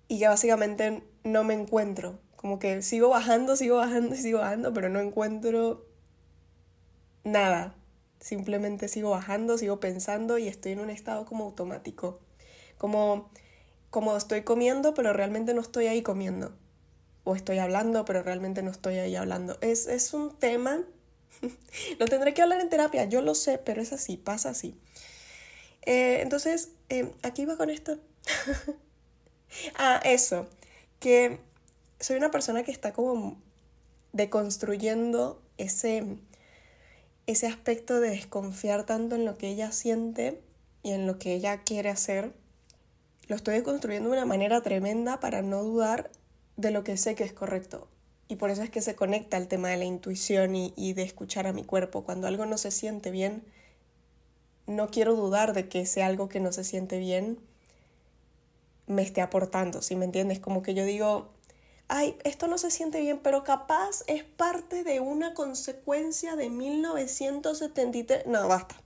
y 0.08 0.18
que 0.18 0.28
básicamente 0.28 1.02
no 1.22 1.44
me 1.44 1.54
encuentro. 1.54 2.18
Como 2.36 2.58
que 2.58 2.82
sigo 2.82 3.08
bajando, 3.08 3.56
sigo 3.56 3.76
bajando 3.76 4.16
sigo 4.16 4.38
bajando, 4.38 4.72
pero 4.72 4.88
no 4.88 5.00
encuentro 5.00 5.86
nada. 7.24 7.74
Simplemente 8.20 8.88
sigo 8.88 9.10
bajando, 9.10 9.58
sigo 9.58 9.80
pensando 9.80 10.38
y 10.38 10.48
estoy 10.48 10.72
en 10.72 10.80
un 10.80 10.90
estado 10.90 11.24
como 11.26 11.44
automático. 11.44 12.20
Como, 12.78 13.30
como 13.90 14.16
estoy 14.16 14.42
comiendo, 14.42 14.94
pero 14.94 15.12
realmente 15.12 15.54
no 15.54 15.60
estoy 15.60 15.86
ahí 15.86 16.02
comiendo. 16.02 16.54
O 17.24 17.34
estoy 17.34 17.58
hablando, 17.58 18.04
pero 18.04 18.22
realmente 18.22 18.62
no 18.62 18.70
estoy 18.70 18.98
ahí 18.98 19.16
hablando. 19.16 19.56
Es, 19.60 19.86
es 19.86 20.12
un 20.12 20.38
tema 20.38 20.84
lo 21.98 22.06
tendré 22.06 22.34
que 22.34 22.42
hablar 22.42 22.60
en 22.60 22.68
terapia, 22.68 23.04
yo 23.04 23.22
lo 23.22 23.34
sé, 23.34 23.58
pero 23.58 23.82
es 23.82 23.92
así, 23.92 24.16
pasa 24.16 24.50
así. 24.50 24.78
Eh, 25.82 26.20
entonces, 26.22 26.70
eh, 26.88 27.12
aquí 27.22 27.44
va 27.44 27.56
con 27.56 27.70
esto. 27.70 27.98
ah, 29.76 30.00
eso, 30.04 30.46
que 31.00 31.38
soy 32.00 32.16
una 32.16 32.30
persona 32.30 32.62
que 32.62 32.70
está 32.70 32.92
como 32.92 33.36
deconstruyendo 34.12 35.42
ese, 35.58 36.18
ese 37.26 37.46
aspecto 37.46 38.00
de 38.00 38.10
desconfiar 38.10 38.84
tanto 38.84 39.16
en 39.16 39.24
lo 39.24 39.38
que 39.38 39.48
ella 39.48 39.72
siente 39.72 40.40
y 40.82 40.92
en 40.92 41.06
lo 41.06 41.18
que 41.18 41.34
ella 41.34 41.62
quiere 41.62 41.90
hacer. 41.90 42.32
Lo 43.26 43.36
estoy 43.36 43.54
deconstruyendo 43.54 44.10
de 44.10 44.16
una 44.16 44.26
manera 44.26 44.60
tremenda 44.62 45.18
para 45.18 45.42
no 45.42 45.62
dudar 45.62 46.10
de 46.56 46.70
lo 46.70 46.84
que 46.84 46.96
sé 46.96 47.14
que 47.14 47.24
es 47.24 47.32
correcto. 47.32 47.88
Y 48.28 48.36
por 48.36 48.50
eso 48.50 48.62
es 48.62 48.70
que 48.70 48.80
se 48.80 48.94
conecta 48.94 49.36
el 49.36 49.48
tema 49.48 49.68
de 49.68 49.76
la 49.76 49.84
intuición 49.84 50.56
y, 50.56 50.92
de 50.92 51.02
escuchar 51.02 51.46
a 51.46 51.52
mi 51.52 51.64
cuerpo. 51.64 52.04
Cuando 52.04 52.26
algo 52.26 52.46
no 52.46 52.58
se 52.58 52.70
siente 52.70 53.10
bien, 53.10 53.44
no 54.66 54.88
quiero 54.88 55.14
dudar 55.14 55.52
de 55.52 55.68
que 55.68 55.82
ese 55.82 56.02
algo 56.02 56.28
que 56.28 56.40
no 56.40 56.52
se 56.52 56.64
siente 56.64 56.98
bien 56.98 57.38
me 58.86 59.02
esté 59.02 59.20
aportando, 59.20 59.82
si 59.82 59.96
me 59.96 60.04
entiendes? 60.04 60.40
Como 60.40 60.62
que 60.62 60.74
yo 60.74 60.84
digo, 60.84 61.30
ay, 61.88 62.16
esto 62.24 62.46
no 62.46 62.58
se 62.58 62.70
siente 62.70 63.00
bien, 63.00 63.20
pero 63.22 63.44
capaz 63.44 64.04
es 64.06 64.24
parte 64.24 64.84
de 64.84 65.00
una 65.00 65.34
consecuencia 65.34 66.36
de 66.36 66.50
1973. 66.50 68.26
No, 68.26 68.48
basta. 68.48 68.76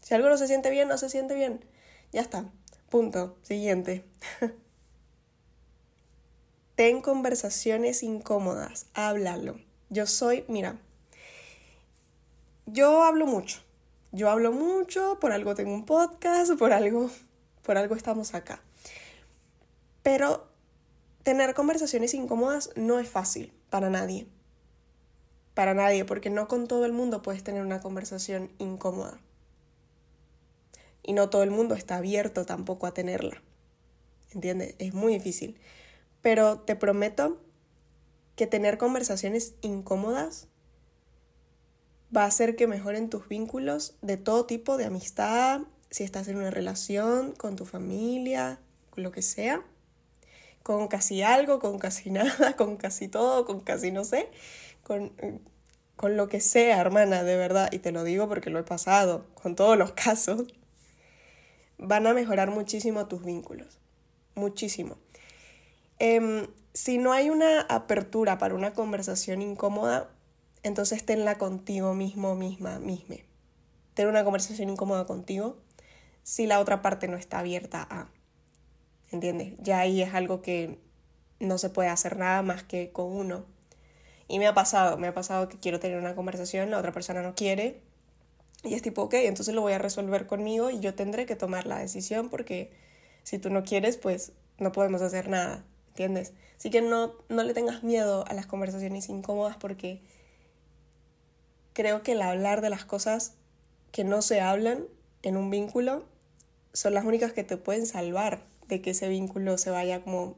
Si 0.00 0.14
algo 0.14 0.28
no 0.28 0.38
se 0.38 0.46
siente 0.46 0.70
bien, 0.70 0.88
no 0.88 0.98
se 0.98 1.10
siente 1.10 1.34
bien. 1.34 1.64
Ya 2.12 2.20
está. 2.20 2.44
Punto. 2.88 3.36
Siguiente. 3.42 4.04
Ten 6.76 7.00
conversaciones 7.00 8.02
incómodas, 8.04 8.86
háblalo. 8.94 9.58
Yo 9.90 10.06
soy, 10.06 10.44
mira, 10.46 10.78
yo 12.66 13.02
hablo 13.02 13.26
mucho. 13.26 13.60
Yo 14.12 14.30
hablo 14.30 14.52
mucho, 14.52 15.18
por 15.20 15.32
algo 15.32 15.54
tengo 15.54 15.74
un 15.74 15.84
podcast, 15.84 16.52
por 16.56 16.72
algo, 16.72 17.10
por 17.62 17.76
algo 17.76 17.96
estamos 17.96 18.32
acá. 18.34 18.62
Pero 20.08 20.48
tener 21.22 21.52
conversaciones 21.52 22.14
incómodas 22.14 22.70
no 22.76 22.98
es 22.98 23.10
fácil 23.10 23.52
para 23.68 23.90
nadie. 23.90 24.26
Para 25.52 25.74
nadie, 25.74 26.06
porque 26.06 26.30
no 26.30 26.48
con 26.48 26.66
todo 26.66 26.86
el 26.86 26.94
mundo 26.94 27.20
puedes 27.20 27.44
tener 27.44 27.60
una 27.60 27.82
conversación 27.82 28.50
incómoda. 28.56 29.20
Y 31.02 31.12
no 31.12 31.28
todo 31.28 31.42
el 31.42 31.50
mundo 31.50 31.74
está 31.74 31.96
abierto 31.96 32.46
tampoco 32.46 32.86
a 32.86 32.94
tenerla. 32.94 33.42
¿Entiendes? 34.32 34.76
Es 34.78 34.94
muy 34.94 35.12
difícil. 35.12 35.60
Pero 36.22 36.60
te 36.60 36.74
prometo 36.74 37.38
que 38.34 38.46
tener 38.46 38.78
conversaciones 38.78 39.56
incómodas 39.60 40.48
va 42.16 42.22
a 42.22 42.28
hacer 42.28 42.56
que 42.56 42.66
mejoren 42.66 43.10
tus 43.10 43.28
vínculos 43.28 43.94
de 44.00 44.16
todo 44.16 44.46
tipo 44.46 44.78
de 44.78 44.86
amistad, 44.86 45.60
si 45.90 46.02
estás 46.02 46.28
en 46.28 46.38
una 46.38 46.50
relación, 46.50 47.32
con 47.32 47.56
tu 47.56 47.66
familia, 47.66 48.58
lo 48.96 49.12
que 49.12 49.20
sea, 49.20 49.66
con 50.68 50.86
casi 50.86 51.22
algo, 51.22 51.60
con 51.60 51.78
casi 51.78 52.10
nada, 52.18 52.54
con 52.54 52.76
casi 52.76 53.08
todo, 53.08 53.46
con 53.46 53.60
casi 53.60 53.90
no 53.90 54.04
sé, 54.04 54.28
con, 54.82 55.14
con 55.96 56.18
lo 56.18 56.28
que 56.28 56.40
sea, 56.40 56.78
hermana, 56.78 57.24
de 57.24 57.38
verdad, 57.38 57.70
y 57.72 57.78
te 57.78 57.90
lo 57.90 58.04
digo 58.04 58.28
porque 58.28 58.50
lo 58.50 58.58
he 58.58 58.64
pasado, 58.64 59.24
con 59.32 59.56
todos 59.56 59.78
los 59.78 59.92
casos, 60.04 60.46
van 61.78 62.06
a 62.06 62.12
mejorar 62.12 62.50
muchísimo 62.50 63.08
tus 63.08 63.24
vínculos, 63.24 63.78
muchísimo. 64.34 64.98
Em, 65.98 66.46
si 66.74 66.98
no 66.98 67.12
hay 67.12 67.30
una 67.30 67.62
apertura 67.62 68.36
para 68.36 68.54
una 68.54 68.74
conversación 68.74 69.40
incómoda, 69.40 70.10
entonces 70.62 71.02
tenla 71.02 71.38
contigo 71.38 71.94
mismo, 71.94 72.34
misma, 72.34 72.78
misma. 72.78 73.16
Ten 73.94 74.06
una 74.06 74.22
conversación 74.22 74.68
incómoda 74.68 75.06
contigo 75.06 75.56
si 76.24 76.46
la 76.46 76.60
otra 76.60 76.82
parte 76.82 77.08
no 77.08 77.16
está 77.16 77.38
abierta 77.38 77.88
a. 77.90 78.10
¿Entiendes? 79.10 79.54
Ya 79.60 79.80
ahí 79.80 80.02
es 80.02 80.14
algo 80.14 80.42
que 80.42 80.78
no 81.40 81.58
se 81.58 81.70
puede 81.70 81.88
hacer 81.88 82.16
nada 82.16 82.42
más 82.42 82.62
que 82.62 82.90
con 82.90 83.06
uno. 83.06 83.44
Y 84.28 84.38
me 84.38 84.46
ha 84.46 84.54
pasado, 84.54 84.98
me 84.98 85.08
ha 85.08 85.14
pasado 85.14 85.48
que 85.48 85.58
quiero 85.58 85.80
tener 85.80 85.98
una 85.98 86.14
conversación, 86.14 86.70
la 86.70 86.78
otra 86.78 86.92
persona 86.92 87.22
no 87.22 87.34
quiere. 87.34 87.80
Y 88.64 88.74
es 88.74 88.82
tipo, 88.82 89.02
ok, 89.02 89.14
entonces 89.14 89.54
lo 89.54 89.62
voy 89.62 89.72
a 89.72 89.78
resolver 89.78 90.26
conmigo 90.26 90.70
y 90.70 90.80
yo 90.80 90.94
tendré 90.94 91.26
que 91.26 91.36
tomar 91.36 91.66
la 91.66 91.78
decisión 91.78 92.28
porque 92.28 92.72
si 93.22 93.38
tú 93.38 93.50
no 93.50 93.62
quieres, 93.62 93.96
pues 93.96 94.32
no 94.58 94.72
podemos 94.72 95.00
hacer 95.02 95.28
nada. 95.28 95.64
¿entiendes? 95.98 96.32
Así 96.56 96.70
que 96.70 96.80
no, 96.80 97.14
no 97.28 97.42
le 97.42 97.54
tengas 97.54 97.82
miedo 97.82 98.24
a 98.28 98.34
las 98.34 98.46
conversaciones 98.46 99.08
incómodas 99.08 99.56
porque 99.56 100.00
creo 101.72 102.04
que 102.04 102.12
el 102.12 102.22
hablar 102.22 102.60
de 102.60 102.70
las 102.70 102.84
cosas 102.84 103.34
que 103.90 104.04
no 104.04 104.22
se 104.22 104.40
hablan 104.40 104.84
en 105.22 105.36
un 105.36 105.50
vínculo 105.50 106.04
son 106.72 106.94
las 106.94 107.04
únicas 107.04 107.32
que 107.32 107.42
te 107.42 107.56
pueden 107.56 107.84
salvar 107.84 108.42
de 108.68 108.80
que 108.80 108.90
ese 108.90 109.08
vínculo 109.08 109.58
se 109.58 109.70
vaya 109.70 110.02
como 110.02 110.36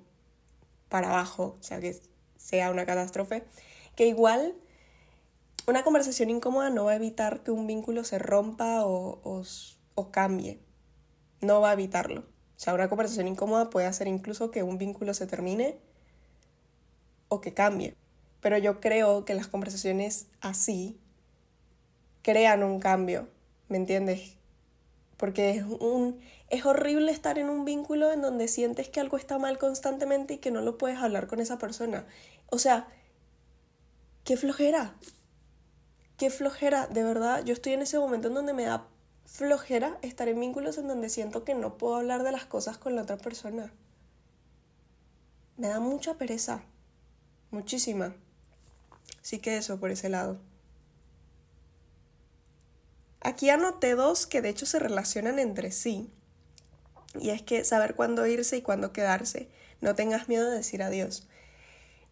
para 0.89 1.09
abajo, 1.09 1.57
o 1.61 1.63
sea, 1.63 1.81
que 1.81 2.01
sea 2.37 2.71
una 2.71 2.87
catástrofe. 2.87 3.45
Que 3.97 4.07
igual 4.07 4.55
una 5.67 5.85
conversación 5.85 6.31
incómoda 6.31 6.71
no 6.71 6.85
va 6.85 6.93
a 6.93 6.97
evitar 6.97 7.43
que 7.43 7.51
un 7.51 7.67
vínculo 7.67 8.05
se 8.05 8.19
rompa 8.19 8.85
o, 8.85 9.21
o, 9.95 10.11
cambie. 10.11 10.61
No 11.41 11.61
va 11.61 11.71
a 11.71 11.75
evitarlo. 11.75 12.23
O 12.23 12.63
sea, 12.63 12.75
una 12.75 12.89
conversación 12.89 13.29
incómoda 13.29 13.71
puede 13.71 13.87
hacer 13.87 14.07
incluso 14.09 14.51
que 14.51 14.63
un 14.63 14.79
vínculo 14.79 15.15
se 15.15 15.27
termine 15.27 15.79
o 17.29 17.41
que 17.41 17.55
cambie. 17.55 17.97
Pero 18.41 18.59
yo 18.59 18.81
creo 18.81 19.25
que 19.25 19.35
las 19.35 19.47
conversaciones 19.47 20.29
así 20.41 20.99
crean 22.23 22.63
un 22.63 22.81
cambio, 22.81 23.29
¿me 23.69 23.77
entiendes? 23.77 24.37
Porque 25.21 25.51
es, 25.51 25.65
un, 25.65 26.19
es 26.49 26.65
horrible 26.65 27.13
estar 27.13 27.39
en 27.39 27.51
un 27.51 27.67
vínculo 27.67 28.11
en 28.11 28.23
donde 28.23 28.49
sientes 28.49 28.89
que 28.89 29.01
algo 29.01 29.19
está 29.19 29.39
mal 29.39 29.59
constantemente 29.59 30.33
y 30.33 30.39
que 30.39 30.51
no 30.51 30.63
lo 30.63 30.79
puedes 30.79 30.97
hablar 30.97 31.27
con 31.27 31.41
esa 31.41 31.59
persona. 31.59 32.07
O 32.49 32.59
sea, 32.59 32.89
qué 34.25 34.39
flojera. 34.39 34.95
Qué 36.17 36.31
flojera, 36.31 36.87
de 36.87 37.03
verdad. 37.05 37.45
Yo 37.45 37.53
estoy 37.53 37.75
en 37.75 37.83
ese 37.83 37.99
momento 37.99 38.29
en 38.29 38.35
donde 38.35 38.55
me 38.55 38.65
da 38.65 38.87
flojera 39.27 39.99
estar 40.01 40.27
en 40.27 40.41
vínculos 40.41 40.79
en 40.79 40.89
donde 40.89 41.11
siento 41.11 41.45
que 41.45 41.55
no 41.55 41.77
puedo 41.77 41.97
hablar 41.97 42.23
de 42.23 42.33
las 42.33 42.47
cosas 42.47 42.79
con 42.79 42.97
la 42.97 43.03
otra 43.03 43.19
persona. 43.19 43.75
Me 45.59 45.69
da 45.69 45.81
mucha 45.81 46.15
pereza, 46.15 46.63
muchísima. 47.51 48.15
Sí 49.21 49.39
que 49.39 49.59
eso 49.59 49.79
por 49.79 49.91
ese 49.91 50.09
lado. 50.09 50.41
Aquí 53.21 53.51
anoté 53.51 53.95
dos 53.95 54.27
que 54.27 54.43
de 54.43 54.49
hecho 54.49 54.67
se 54.67 54.79
relacionan 54.79 55.39
entre 55.39 55.73
sí. 55.73 56.11
Y 57.19 57.31
es 57.31 57.43
que 57.43 57.65
saber 57.65 57.95
cuándo 57.95 58.27
irse 58.27 58.57
y 58.57 58.63
cuándo 58.63 58.93
quedarse. 58.93 59.49
No 59.81 59.95
tengas 59.95 60.29
miedo 60.29 60.49
de 60.49 60.57
decir 60.57 60.83
adiós. 60.83 61.29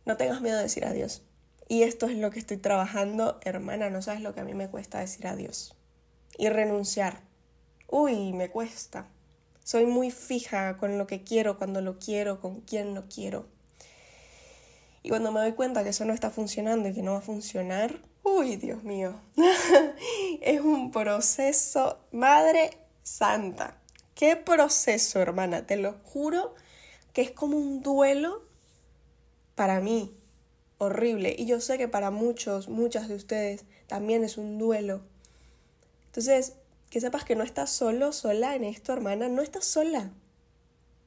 No 0.04 0.16
tengas 0.16 0.40
miedo 0.40 0.56
de 0.56 0.64
decir 0.64 0.84
adiós. 0.84 1.22
Y 1.68 1.82
esto 1.82 2.06
es 2.06 2.16
lo 2.16 2.30
que 2.30 2.38
estoy 2.38 2.56
trabajando, 2.56 3.38
hermana, 3.42 3.90
no 3.90 4.02
sabes 4.02 4.22
lo 4.22 4.34
que 4.34 4.40
a 4.40 4.44
mí 4.44 4.54
me 4.54 4.68
cuesta 4.68 5.00
decir 5.00 5.26
adiós 5.26 5.74
y 6.38 6.48
renunciar. 6.48 7.20
Uy, 7.88 8.32
me 8.32 8.48
cuesta. 8.50 9.08
Soy 9.64 9.84
muy 9.84 10.10
fija 10.10 10.78
con 10.78 10.96
lo 10.96 11.06
que 11.06 11.24
quiero, 11.24 11.58
cuando 11.58 11.82
lo 11.82 11.98
quiero, 11.98 12.40
con 12.40 12.62
quién 12.62 12.94
lo 12.94 13.06
quiero. 13.08 13.46
Y 15.08 15.10
cuando 15.10 15.32
me 15.32 15.40
doy 15.40 15.52
cuenta 15.52 15.82
que 15.82 15.88
eso 15.88 16.04
no 16.04 16.12
está 16.12 16.28
funcionando 16.28 16.86
y 16.86 16.92
que 16.92 17.00
no 17.00 17.12
va 17.12 17.20
a 17.20 17.22
funcionar, 17.22 17.98
uy, 18.22 18.56
Dios 18.56 18.84
mío, 18.84 19.18
es 20.42 20.60
un 20.60 20.90
proceso, 20.90 21.98
madre 22.12 22.76
santa. 23.02 23.80
¿Qué 24.14 24.36
proceso, 24.36 25.18
hermana? 25.18 25.66
Te 25.66 25.78
lo 25.78 25.94
juro 26.04 26.54
que 27.14 27.22
es 27.22 27.30
como 27.30 27.56
un 27.56 27.80
duelo 27.82 28.42
para 29.54 29.80
mí, 29.80 30.14
horrible. 30.76 31.34
Y 31.38 31.46
yo 31.46 31.62
sé 31.62 31.78
que 31.78 31.88
para 31.88 32.10
muchos, 32.10 32.68
muchas 32.68 33.08
de 33.08 33.14
ustedes 33.14 33.64
también 33.86 34.24
es 34.24 34.36
un 34.36 34.58
duelo. 34.58 35.00
Entonces, 36.08 36.52
que 36.90 37.00
sepas 37.00 37.24
que 37.24 37.34
no 37.34 37.44
estás 37.44 37.70
solo, 37.70 38.12
sola 38.12 38.54
en 38.54 38.64
esto, 38.64 38.92
hermana, 38.92 39.30
no 39.30 39.40
estás 39.40 39.64
sola. 39.64 40.10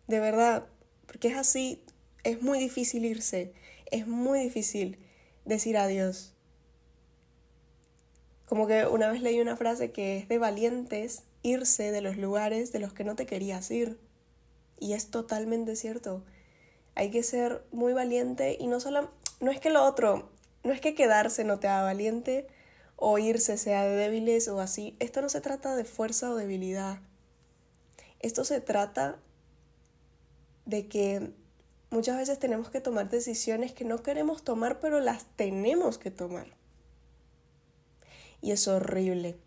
De 0.08 0.20
verdad, 0.20 0.66
porque 1.06 1.28
es 1.28 1.38
así, 1.38 1.84
es 2.24 2.42
muy 2.42 2.58
difícil 2.58 3.06
irse, 3.06 3.54
es 3.92 4.08
muy 4.08 4.40
difícil 4.40 4.98
decir 5.46 5.78
adiós. 5.78 6.34
Como 8.46 8.68
que 8.68 8.86
una 8.86 9.10
vez 9.12 9.22
leí 9.22 9.40
una 9.40 9.56
frase 9.56 9.92
que 9.92 10.18
es 10.18 10.28
de 10.28 10.38
valientes 10.38 11.24
irse 11.44 11.92
de 11.92 12.02
los 12.02 12.18
lugares 12.18 12.72
de 12.72 12.80
los 12.80 12.94
que 12.94 13.04
no 13.04 13.16
te 13.16 13.26
querías 13.26 13.70
ir. 13.72 14.00
Y 14.80 14.94
es 14.94 15.12
totalmente 15.12 15.76
cierto. 15.76 16.24
Hay 16.96 17.12
que 17.12 17.24
ser 17.24 17.64
muy 17.72 17.94
valiente 17.94 18.58
y 18.60 18.68
no 18.68 18.80
solo, 18.80 19.12
no 19.40 19.52
es 19.52 19.60
que 19.60 19.70
lo 19.70 19.84
otro, 19.84 20.30
no 20.64 20.74
es 20.74 20.82
que 20.82 20.96
quedarse 20.96 21.44
no 21.44 21.60
te 21.60 21.68
haga 21.68 21.84
valiente, 21.84 22.48
o 22.96 23.18
irse 23.18 23.58
sea 23.58 23.84
de 23.84 23.96
débiles 23.96 24.48
o 24.48 24.60
así. 24.60 24.96
Esto 25.00 25.22
no 25.22 25.30
se 25.30 25.42
trata 25.42 25.76
de 25.76 25.86
fuerza 25.86 26.30
o 26.30 26.36
debilidad. 26.36 27.00
Esto 28.20 28.44
se 28.44 28.62
trata 28.62 29.20
de 30.66 30.88
que 30.88 31.32
muchas 31.92 32.18
veces 32.18 32.40
tenemos 32.40 32.70
que 32.70 32.82
tomar 32.82 33.10
decisiones 33.10 33.74
que 33.74 33.86
no 33.86 34.02
queremos 34.02 34.44
tomar, 34.44 34.80
pero 34.80 35.00
las 35.00 35.26
tenemos 35.36 35.98
que 35.98 36.10
tomar. 36.10 36.48
Y 38.42 38.52
es 38.52 38.68
horrible. 38.68 39.38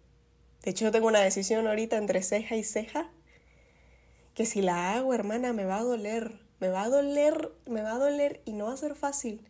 De 0.62 0.70
hecho, 0.70 0.84
yo 0.84 0.92
tengo 0.92 1.08
una 1.08 1.20
decisión 1.20 1.66
ahorita 1.66 1.96
entre 1.96 2.22
ceja 2.22 2.54
y 2.54 2.62
ceja, 2.62 3.10
que 4.34 4.46
si 4.46 4.62
la 4.62 4.94
hago, 4.94 5.14
hermana, 5.14 5.52
me 5.52 5.64
va 5.64 5.78
a 5.78 5.82
doler. 5.82 6.40
Me 6.60 6.68
va 6.68 6.84
a 6.84 6.88
doler, 6.88 7.52
me 7.66 7.82
va 7.82 7.92
a 7.92 7.98
doler 7.98 8.40
y 8.44 8.52
no 8.52 8.66
va 8.66 8.74
a 8.74 8.76
ser 8.76 8.94
fácil. 8.94 9.46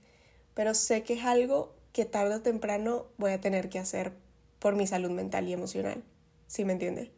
Pero 0.55 0.75
sé 0.75 1.03
que 1.03 1.15
es 1.15 1.25
algo 1.25 1.75
que 1.93 2.05
tarde 2.05 2.37
o 2.37 2.43
temprano 2.43 3.07
voy 3.19 3.33
a 3.33 3.41
tener 3.41 3.69
que 3.69 3.79
hacer 3.79 4.13
por 4.59 4.75
mi 4.75 4.87
salud 4.87 5.11
mental 5.11 5.49
y 5.49 5.53
emocional. 5.53 6.03
¿Sí 6.47 6.65
me 6.65 6.73
entiende? 6.73 7.13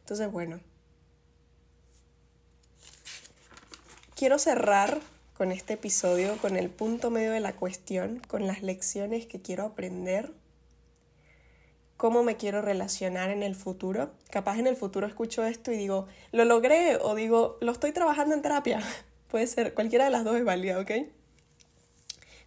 Entonces, 0.00 0.30
bueno. 0.30 0.60
Quiero 4.16 4.38
cerrar 4.38 5.00
con 5.38 5.52
este 5.52 5.74
episodio, 5.74 6.36
con 6.38 6.56
el 6.56 6.68
punto 6.68 7.12
medio 7.12 7.30
de 7.30 7.38
la 7.38 7.54
cuestión, 7.54 8.20
con 8.26 8.48
las 8.48 8.60
lecciones 8.60 9.26
que 9.26 9.40
quiero 9.40 9.66
aprender, 9.66 10.32
cómo 11.96 12.24
me 12.24 12.36
quiero 12.36 12.60
relacionar 12.60 13.30
en 13.30 13.44
el 13.44 13.54
futuro. 13.54 14.10
Capaz 14.30 14.58
en 14.58 14.66
el 14.66 14.74
futuro 14.74 15.06
escucho 15.06 15.44
esto 15.44 15.70
y 15.70 15.76
digo, 15.76 16.08
lo 16.32 16.44
logré 16.44 16.96
o 16.96 17.14
digo, 17.14 17.56
lo 17.60 17.70
estoy 17.70 17.92
trabajando 17.92 18.34
en 18.34 18.42
terapia. 18.42 18.82
Puede 19.30 19.46
ser, 19.46 19.74
cualquiera 19.74 20.06
de 20.06 20.10
las 20.10 20.24
dos 20.24 20.36
es 20.36 20.44
válida, 20.44 20.80
¿ok? 20.80 20.90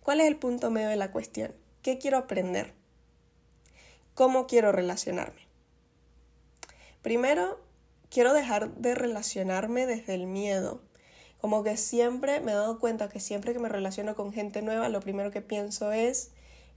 ¿Cuál 0.03 0.19
es 0.19 0.27
el 0.27 0.35
punto 0.35 0.69
medio 0.69 0.89
de 0.89 0.97
la 0.97 1.11
cuestión? 1.11 1.53
¿Qué 1.81 1.97
quiero 1.97 2.17
aprender? 2.17 2.73
¿Cómo 4.15 4.47
quiero 4.47 4.73
relacionarme? 4.73 5.47
Primero, 7.01 7.57
quiero 8.09 8.33
dejar 8.33 8.75
de 8.75 8.95
relacionarme 8.95 9.85
desde 9.85 10.13
el 10.13 10.27
miedo. 10.27 10.81
Como 11.41 11.63
que 11.63 11.75
siempre 11.75 12.39
me 12.39 12.51
he 12.51 12.55
dado 12.55 12.79
cuenta 12.79 13.09
que 13.09 13.19
siempre 13.19 13.51
que 13.51 13.59
me 13.59 13.67
relaciono 13.67 14.15
con 14.15 14.31
gente 14.31 14.61
nueva, 14.61 14.89
lo 14.89 14.99
primero 14.99 15.31
que 15.31 15.41
pienso 15.41 15.91
es 15.91 16.29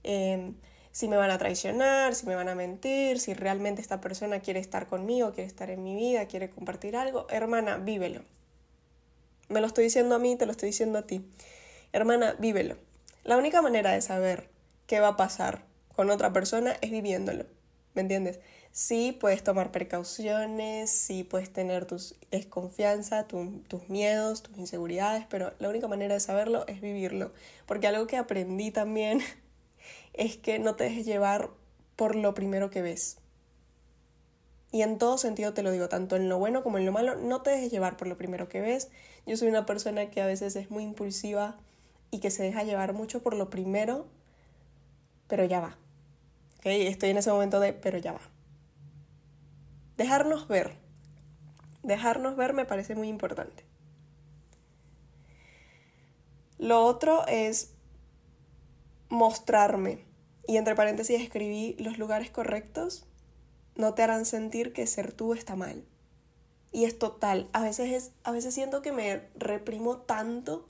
em, 0.02 0.54
si 0.90 1.06
me 1.06 1.18
van 1.18 1.30
a 1.30 1.36
traicionar, 1.36 2.14
si 2.14 2.24
me 2.24 2.34
van 2.34 2.48
a 2.48 2.54
mentir, 2.54 3.20
si 3.20 3.34
realmente 3.34 3.82
esta 3.82 4.00
persona 4.00 4.40
quiere 4.40 4.60
estar 4.60 4.86
conmigo, 4.86 5.32
quiere 5.32 5.46
estar 5.46 5.68
en 5.68 5.82
mi 5.82 5.94
vida, 5.94 6.26
quiere 6.26 6.48
compartir 6.48 6.96
algo. 6.96 7.26
Hermana, 7.28 7.76
vívelo. 7.76 8.22
Me 9.50 9.60
lo 9.60 9.66
estoy 9.66 9.84
diciendo 9.84 10.14
a 10.14 10.18
mí, 10.18 10.36
te 10.36 10.46
lo 10.46 10.52
estoy 10.52 10.70
diciendo 10.70 10.98
a 10.98 11.02
ti. 11.02 11.28
Hermana, 11.92 12.34
vívelo. 12.38 12.78
La 13.22 13.36
única 13.36 13.60
manera 13.60 13.92
de 13.92 14.00
saber 14.00 14.48
qué 14.86 15.00
va 15.00 15.08
a 15.08 15.16
pasar 15.16 15.64
con 15.94 16.10
otra 16.10 16.32
persona 16.32 16.76
es 16.80 16.90
viviéndolo, 16.90 17.44
¿me 17.94 18.02
entiendes? 18.02 18.40
Sí 18.74 19.16
puedes 19.20 19.44
tomar 19.44 19.70
precauciones, 19.70 20.90
sí 20.90 21.22
puedes 21.22 21.52
tener 21.52 21.84
tus 21.84 22.16
desconfianza, 22.32 23.28
tus 23.28 23.88
miedos, 23.88 24.42
tus 24.42 24.58
inseguridades, 24.58 25.26
pero 25.30 25.52
la 25.60 25.68
única 25.68 25.86
manera 25.86 26.14
de 26.14 26.18
saberlo 26.18 26.66
es 26.66 26.80
vivirlo. 26.80 27.30
Porque 27.66 27.86
algo 27.86 28.08
que 28.08 28.16
aprendí 28.16 28.72
también 28.72 29.20
es 30.12 30.36
que 30.36 30.58
no 30.58 30.74
te 30.74 30.82
dejes 30.82 31.06
llevar 31.06 31.50
por 31.94 32.16
lo 32.16 32.34
primero 32.34 32.70
que 32.70 32.82
ves. 32.82 33.18
Y 34.72 34.82
en 34.82 34.98
todo 34.98 35.18
sentido 35.18 35.54
te 35.54 35.62
lo 35.62 35.70
digo, 35.70 35.88
tanto 35.88 36.16
en 36.16 36.28
lo 36.28 36.38
bueno 36.38 36.64
como 36.64 36.78
en 36.78 36.86
lo 36.86 36.90
malo, 36.90 37.14
no 37.14 37.42
te 37.42 37.50
dejes 37.50 37.70
llevar 37.70 37.96
por 37.96 38.08
lo 38.08 38.16
primero 38.16 38.48
que 38.48 38.60
ves. 38.60 38.88
Yo 39.24 39.36
soy 39.36 39.46
una 39.46 39.66
persona 39.66 40.10
que 40.10 40.20
a 40.20 40.26
veces 40.26 40.56
es 40.56 40.70
muy 40.72 40.82
impulsiva 40.82 41.56
y 42.10 42.18
que 42.18 42.32
se 42.32 42.42
deja 42.42 42.64
llevar 42.64 42.92
mucho 42.92 43.22
por 43.22 43.36
lo 43.36 43.50
primero 43.50 44.06
pero 45.28 45.44
ya 45.44 45.60
va. 45.60 45.76
¿Okay? 46.58 46.86
Estoy 46.86 47.10
en 47.10 47.18
ese 47.18 47.30
momento 47.30 47.60
de, 47.60 47.72
pero 47.72 47.98
ya 47.98 48.12
va. 48.12 48.33
Dejarnos 49.96 50.48
ver. 50.48 50.76
Dejarnos 51.82 52.36
ver 52.36 52.52
me 52.52 52.64
parece 52.64 52.94
muy 52.94 53.08
importante. 53.08 53.64
Lo 56.58 56.84
otro 56.84 57.26
es 57.26 57.74
mostrarme. 59.08 60.04
Y 60.46 60.56
entre 60.56 60.74
paréntesis 60.74 61.20
escribí 61.20 61.76
los 61.78 61.98
lugares 61.98 62.30
correctos 62.30 63.06
no 63.76 63.94
te 63.94 64.02
harán 64.02 64.24
sentir 64.24 64.72
que 64.72 64.86
ser 64.86 65.12
tú 65.12 65.34
está 65.34 65.56
mal. 65.56 65.84
Y 66.72 66.84
es 66.84 66.98
total. 66.98 67.48
A 67.52 67.62
veces, 67.62 67.92
es, 67.92 68.12
a 68.24 68.32
veces 68.32 68.54
siento 68.54 68.82
que 68.82 68.92
me 68.92 69.28
reprimo 69.36 69.98
tanto 69.98 70.68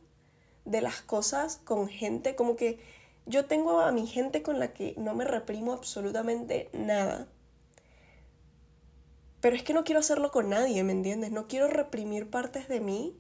de 0.65 0.81
las 0.81 1.01
cosas 1.01 1.59
con 1.65 1.89
gente 1.89 2.35
como 2.35 2.57
que 2.57 2.79
yo 3.27 3.47
tengo 3.47 3.81
a 3.81 3.93
mi 3.93 4.07
gente 4.07 4.43
con 4.43 4.59
la 4.59 4.73
que 4.73 4.95
no 4.99 5.15
me 5.15 5.25
reprimo 5.25 5.73
absolutamente 5.73 6.69
nada. 6.73 7.27
Pero 9.45 9.57
es 9.57 9.63
que 9.63 9.75
no 9.75 9.85
quiero 9.85 10.01
hacerlo 10.01 10.31
con 10.31 10.49
nadie, 10.49 10.83
¿me 10.85 10.93
entiendes? 10.93 11.31
No 11.31 11.49
quiero 11.49 11.69
reprimir 11.69 12.31
partes 12.31 12.67
de 12.67 12.81
mí 12.81 13.15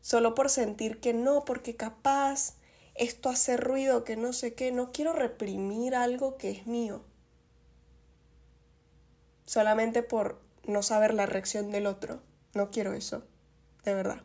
solo 0.00 0.36
por 0.36 0.48
sentir 0.48 1.00
que 1.00 1.12
no, 1.12 1.44
porque 1.44 1.74
capaz 1.74 2.54
esto 2.94 3.30
hace 3.30 3.56
ruido, 3.56 4.04
que 4.04 4.16
no 4.16 4.32
sé 4.32 4.54
qué. 4.54 4.70
No 4.70 4.92
quiero 4.92 5.12
reprimir 5.12 5.96
algo 5.96 6.36
que 6.36 6.52
es 6.52 6.68
mío. 6.68 7.02
Solamente 9.44 10.04
por 10.04 10.40
no 10.68 10.84
saber 10.84 11.14
la 11.14 11.26
reacción 11.26 11.72
del 11.72 11.88
otro. 11.88 12.22
No 12.54 12.70
quiero 12.70 12.92
eso, 12.92 13.24
de 13.82 13.92
verdad. 13.92 14.22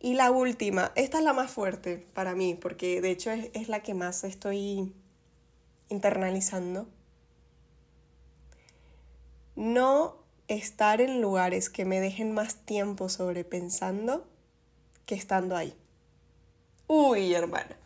Y 0.00 0.14
la 0.14 0.32
última, 0.32 0.90
esta 0.96 1.18
es 1.18 1.24
la 1.24 1.34
más 1.34 1.52
fuerte 1.52 2.08
para 2.14 2.34
mí, 2.34 2.56
porque 2.56 3.00
de 3.00 3.12
hecho 3.12 3.30
es, 3.30 3.68
la 3.68 3.84
que 3.84 3.94
más 3.94 4.24
estoy 4.24 4.92
internalizando. 5.88 6.88
No 9.56 10.16
estar 10.48 11.00
en 11.00 11.20
lugares 11.20 11.70
que 11.70 11.84
me 11.84 12.00
dejen 12.00 12.32
más 12.32 12.56
tiempo 12.64 13.08
sobrepensando 13.08 14.26
que 15.06 15.14
estando 15.14 15.56
ahí. 15.56 15.74
Uy, 16.86 17.32
hermana. 17.34 17.76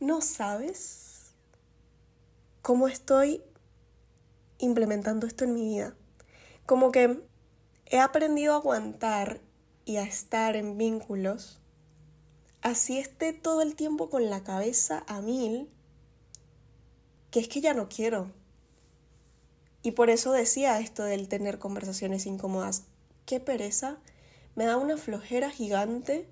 ¿No 0.00 0.20
sabes 0.20 1.32
cómo 2.62 2.88
estoy 2.88 3.42
implementando 4.58 5.26
esto 5.26 5.44
en 5.44 5.54
mi 5.54 5.68
vida? 5.68 5.94
Como 6.66 6.92
que 6.92 7.20
he 7.86 7.98
aprendido 7.98 8.54
a 8.54 8.58
aguantar 8.58 9.40
y 9.84 9.96
a 9.96 10.04
estar 10.04 10.54
en 10.54 10.76
vínculos, 10.78 11.58
así 12.60 12.98
esté 12.98 13.32
todo 13.32 13.62
el 13.62 13.74
tiempo 13.74 14.10
con 14.10 14.28
la 14.28 14.44
cabeza 14.44 15.02
a 15.06 15.22
mil, 15.22 15.70
que 17.30 17.40
es 17.40 17.48
que 17.48 17.60
ya 17.60 17.74
no 17.74 17.88
quiero. 17.88 18.30
Y 19.82 19.92
por 19.92 20.10
eso 20.10 20.32
decía 20.32 20.80
esto 20.80 21.04
del 21.04 21.28
tener 21.28 21.58
conversaciones 21.58 22.26
incómodas. 22.26 22.84
Qué 23.26 23.40
pereza, 23.40 23.98
me 24.54 24.64
da 24.64 24.76
una 24.76 24.96
flojera 24.96 25.50
gigante 25.50 26.26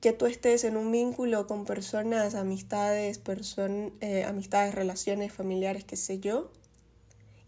que 0.00 0.12
tú 0.12 0.26
estés 0.26 0.64
en 0.64 0.76
un 0.76 0.90
vínculo 0.90 1.46
con 1.46 1.64
personas, 1.64 2.34
amistades, 2.34 3.18
person 3.18 3.92
eh, 4.00 4.24
amistades, 4.24 4.74
relaciones 4.74 5.32
familiares, 5.32 5.84
qué 5.84 5.96
sé 5.96 6.20
yo, 6.20 6.50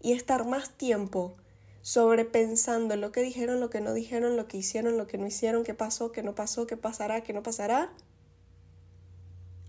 y 0.01 0.13
estar 0.13 0.45
más 0.45 0.69
tiempo 0.69 1.35
sobrepensando 1.81 2.95
lo 2.95 3.11
que 3.11 3.21
dijeron, 3.21 3.59
lo 3.59 3.69
que 3.69 3.81
no 3.81 3.93
dijeron, 3.93 4.37
lo 4.37 4.47
que 4.47 4.57
hicieron, 4.57 4.97
lo 4.97 5.07
que 5.07 5.17
no 5.17 5.27
hicieron, 5.27 5.63
qué 5.63 5.73
pasó, 5.73 6.11
qué 6.11 6.23
no 6.23 6.35
pasó, 6.35 6.65
qué 6.67 6.77
pasará, 6.77 7.21
qué 7.21 7.33
no 7.33 7.43
pasará, 7.43 7.91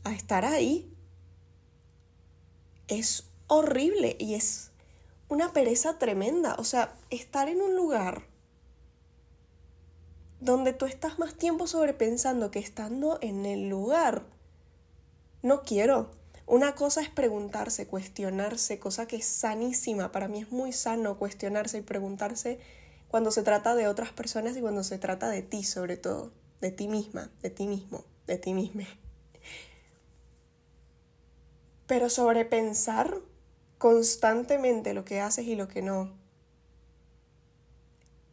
a 0.05 0.13
estar 0.13 0.45
ahí. 0.45 0.95
Es 2.87 3.25
horrible 3.49 4.17
y 4.21 4.35
es 4.35 4.71
una 5.35 5.53
pereza 5.53 5.99
tremenda. 5.99 6.55
O 6.59 6.65
sea, 6.65 6.95
estar 7.11 7.49
en 7.49 7.61
un 7.61 7.75
lugar 7.77 8.23
donde 10.41 10.73
tú 10.73 10.87
estás 10.87 11.19
más 11.19 11.35
tiempo 11.35 11.67
sobrepensando 11.67 12.51
que 12.51 12.61
estando 12.61 13.19
en 13.21 13.45
el 13.45 13.69
lugar. 13.69 14.23
No 15.43 15.63
quiero. 15.63 16.11
Una 16.47 16.75
cosa 16.75 17.01
es 17.01 17.09
preguntarse, 17.09 17.87
cuestionarse, 17.87 18.79
cosa 18.79 19.07
que 19.07 19.17
es 19.17 19.27
sanísima. 19.27 20.13
Para 20.13 20.29
mí 20.29 20.41
es 20.41 20.53
muy 20.53 20.73
sano 20.73 21.19
cuestionarse 21.19 21.79
y 21.79 21.83
preguntarse 21.83 22.61
cuando 23.09 23.31
se 23.31 23.43
trata 23.43 23.75
de 23.75 23.89
otras 23.89 24.13
personas 24.13 24.57
y 24.57 24.61
cuando 24.61 24.85
se 24.85 24.99
trata 24.99 25.29
de 25.31 25.43
ti 25.43 25.65
sobre 25.65 25.97
todo, 25.97 26.33
de 26.61 26.71
ti 26.71 26.87
misma, 26.87 27.31
de 27.43 27.51
ti 27.51 27.67
mismo, 27.67 28.05
de 28.27 28.39
ti 28.39 28.53
misma. 28.53 28.87
Pero 31.87 32.09
sobrepensar 32.09 33.21
constantemente 33.85 34.95
lo 34.95 35.05
que 35.05 35.21
haces 35.21 35.47
y 35.47 35.57
lo 35.57 35.69
que 35.69 35.83
no, 35.83 36.11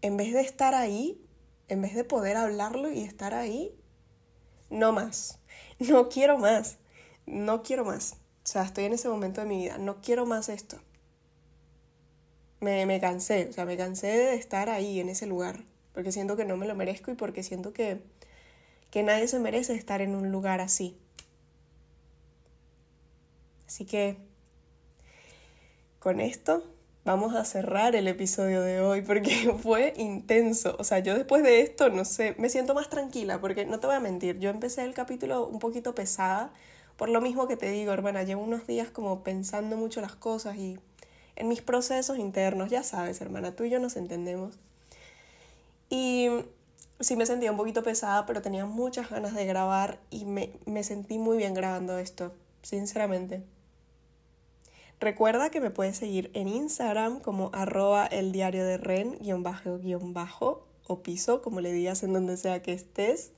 en 0.02 0.16
vez 0.16 0.32
de 0.32 0.40
estar 0.40 0.74
ahí, 0.74 1.22
en 1.68 1.82
vez 1.82 1.94
de 1.94 2.06
poder 2.06 2.38
hablarlo 2.38 2.90
y 2.90 3.02
estar 3.02 3.34
ahí, 3.34 3.78
no 4.70 4.94
más, 4.94 5.40
no 5.80 6.08
quiero 6.08 6.38
más, 6.38 6.78
no 7.26 7.64
quiero 7.64 7.84
más. 7.84 8.14
O 8.46 8.48
sea, 8.48 8.64
estoy 8.64 8.86
en 8.86 8.94
ese 8.94 9.10
momento 9.10 9.42
de 9.42 9.48
mi 9.48 9.58
vida, 9.58 9.78
no 9.78 10.00
quiero 10.00 10.26
más 10.26 10.48
esto. 10.48 10.78
Me, 12.62 12.86
me 12.86 13.02
cansé, 13.02 13.48
o 13.50 13.52
sea, 13.52 13.66
me 13.66 13.76
cansé 13.76 14.08
de 14.08 14.36
estar 14.36 14.70
ahí, 14.70 15.02
en 15.02 15.10
ese 15.10 15.26
lugar, 15.26 15.66
porque 15.94 16.14
siento 16.14 16.38
que 16.38 16.46
no 16.46 16.56
me 16.56 16.66
lo 16.66 16.76
merezco 16.76 17.12
y 17.12 17.16
porque 17.16 17.44
siento 17.44 17.74
que, 17.74 18.02
que 18.90 19.04
nadie 19.04 19.28
se 19.28 19.38
merece 19.38 19.74
estar 19.74 20.00
en 20.00 20.16
un 20.16 20.32
lugar 20.32 20.62
así. 20.62 20.98
Así 23.68 23.84
que 23.84 24.31
con 26.02 26.20
esto 26.20 26.64
vamos 27.06 27.36
a 27.36 27.46
cerrar 27.46 27.96
el 27.96 28.08
episodio 28.08 28.64
de 28.64 28.82
hoy 28.82 29.04
porque 29.04 29.54
fue 29.62 29.94
intenso. 29.98 30.76
O 30.80 30.84
sea, 30.84 30.98
yo 31.00 31.16
después 31.16 31.44
de 31.44 31.62
esto, 31.62 31.90
no 31.90 32.06
sé, 32.06 32.36
me 32.40 32.50
siento 32.50 32.74
más 32.74 32.90
tranquila 32.90 33.40
porque 33.40 33.66
no 33.66 33.80
te 33.80 33.86
voy 33.86 33.96
a 33.96 34.00
mentir, 34.00 34.40
yo 34.40 34.50
empecé 34.50 34.84
el 34.84 34.96
capítulo 34.96 35.46
un 35.46 35.60
poquito 35.60 35.94
pesada, 35.94 36.52
por 36.98 37.10
lo 37.10 37.22
mismo 37.22 37.48
que 37.48 37.56
te 37.56 37.70
digo, 37.70 37.94
hermana, 37.94 38.24
llevo 38.24 38.44
unos 38.44 38.66
días 38.66 38.90
como 38.90 39.24
pensando 39.24 39.78
mucho 39.78 40.02
las 40.02 40.16
cosas 40.16 40.58
y 40.58 40.80
en 41.36 41.48
mis 41.48 41.62
procesos 41.62 42.18
internos, 42.18 42.72
ya 42.72 42.82
sabes, 42.82 43.22
hermana, 43.22 43.56
tú 43.56 43.64
y 43.64 43.70
yo 43.70 43.80
nos 43.80 43.96
entendemos. 43.96 44.58
Y 45.90 46.30
sí 47.00 47.16
me 47.16 47.28
sentía 47.28 47.52
un 47.52 47.58
poquito 47.58 47.84
pesada, 47.84 48.26
pero 48.26 48.42
tenía 48.42 48.66
muchas 48.66 49.12
ganas 49.12 49.36
de 49.36 49.46
grabar 49.46 50.00
y 50.10 50.26
me, 50.26 50.52
me 50.66 50.84
sentí 50.84 51.20
muy 51.20 51.38
bien 51.38 51.54
grabando 51.54 52.00
esto, 52.00 52.34
sinceramente. 52.64 53.44
Recuerda 55.02 55.50
que 55.50 55.60
me 55.60 55.72
puedes 55.72 55.98
seguir 55.98 56.30
en 56.36 56.48
Instagram 56.48 57.22
como 57.22 57.50
arroba 57.54 58.06
el 58.06 58.32
diario 58.32 58.64
de 58.64 58.78
Ren, 58.78 59.18
guion 59.20 59.42
bajo, 59.42 59.80
guion 59.80 60.14
bajo, 60.14 60.68
o 60.86 61.02
piso, 61.02 61.42
como 61.42 61.60
le 61.60 61.74
digas 61.74 62.04
en 62.04 62.14
donde 62.14 62.38
sea 62.38 62.62
que 62.62 62.74
estés. 62.74 63.32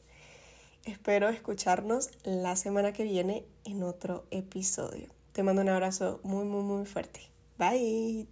Espero 0.84 1.30
escucharnos 1.30 2.10
la 2.26 2.58
semana 2.58 2.92
que 2.92 3.04
viene 3.04 3.46
en 3.64 3.84
otro 3.84 4.26
episodio. 4.30 5.08
Te 5.32 5.42
mando 5.42 5.62
un 5.62 5.70
abrazo 5.70 6.20
muy, 6.24 6.44
muy, 6.44 6.64
muy 6.64 6.86
fuerte. 6.86 7.22
Bye. 7.58 8.28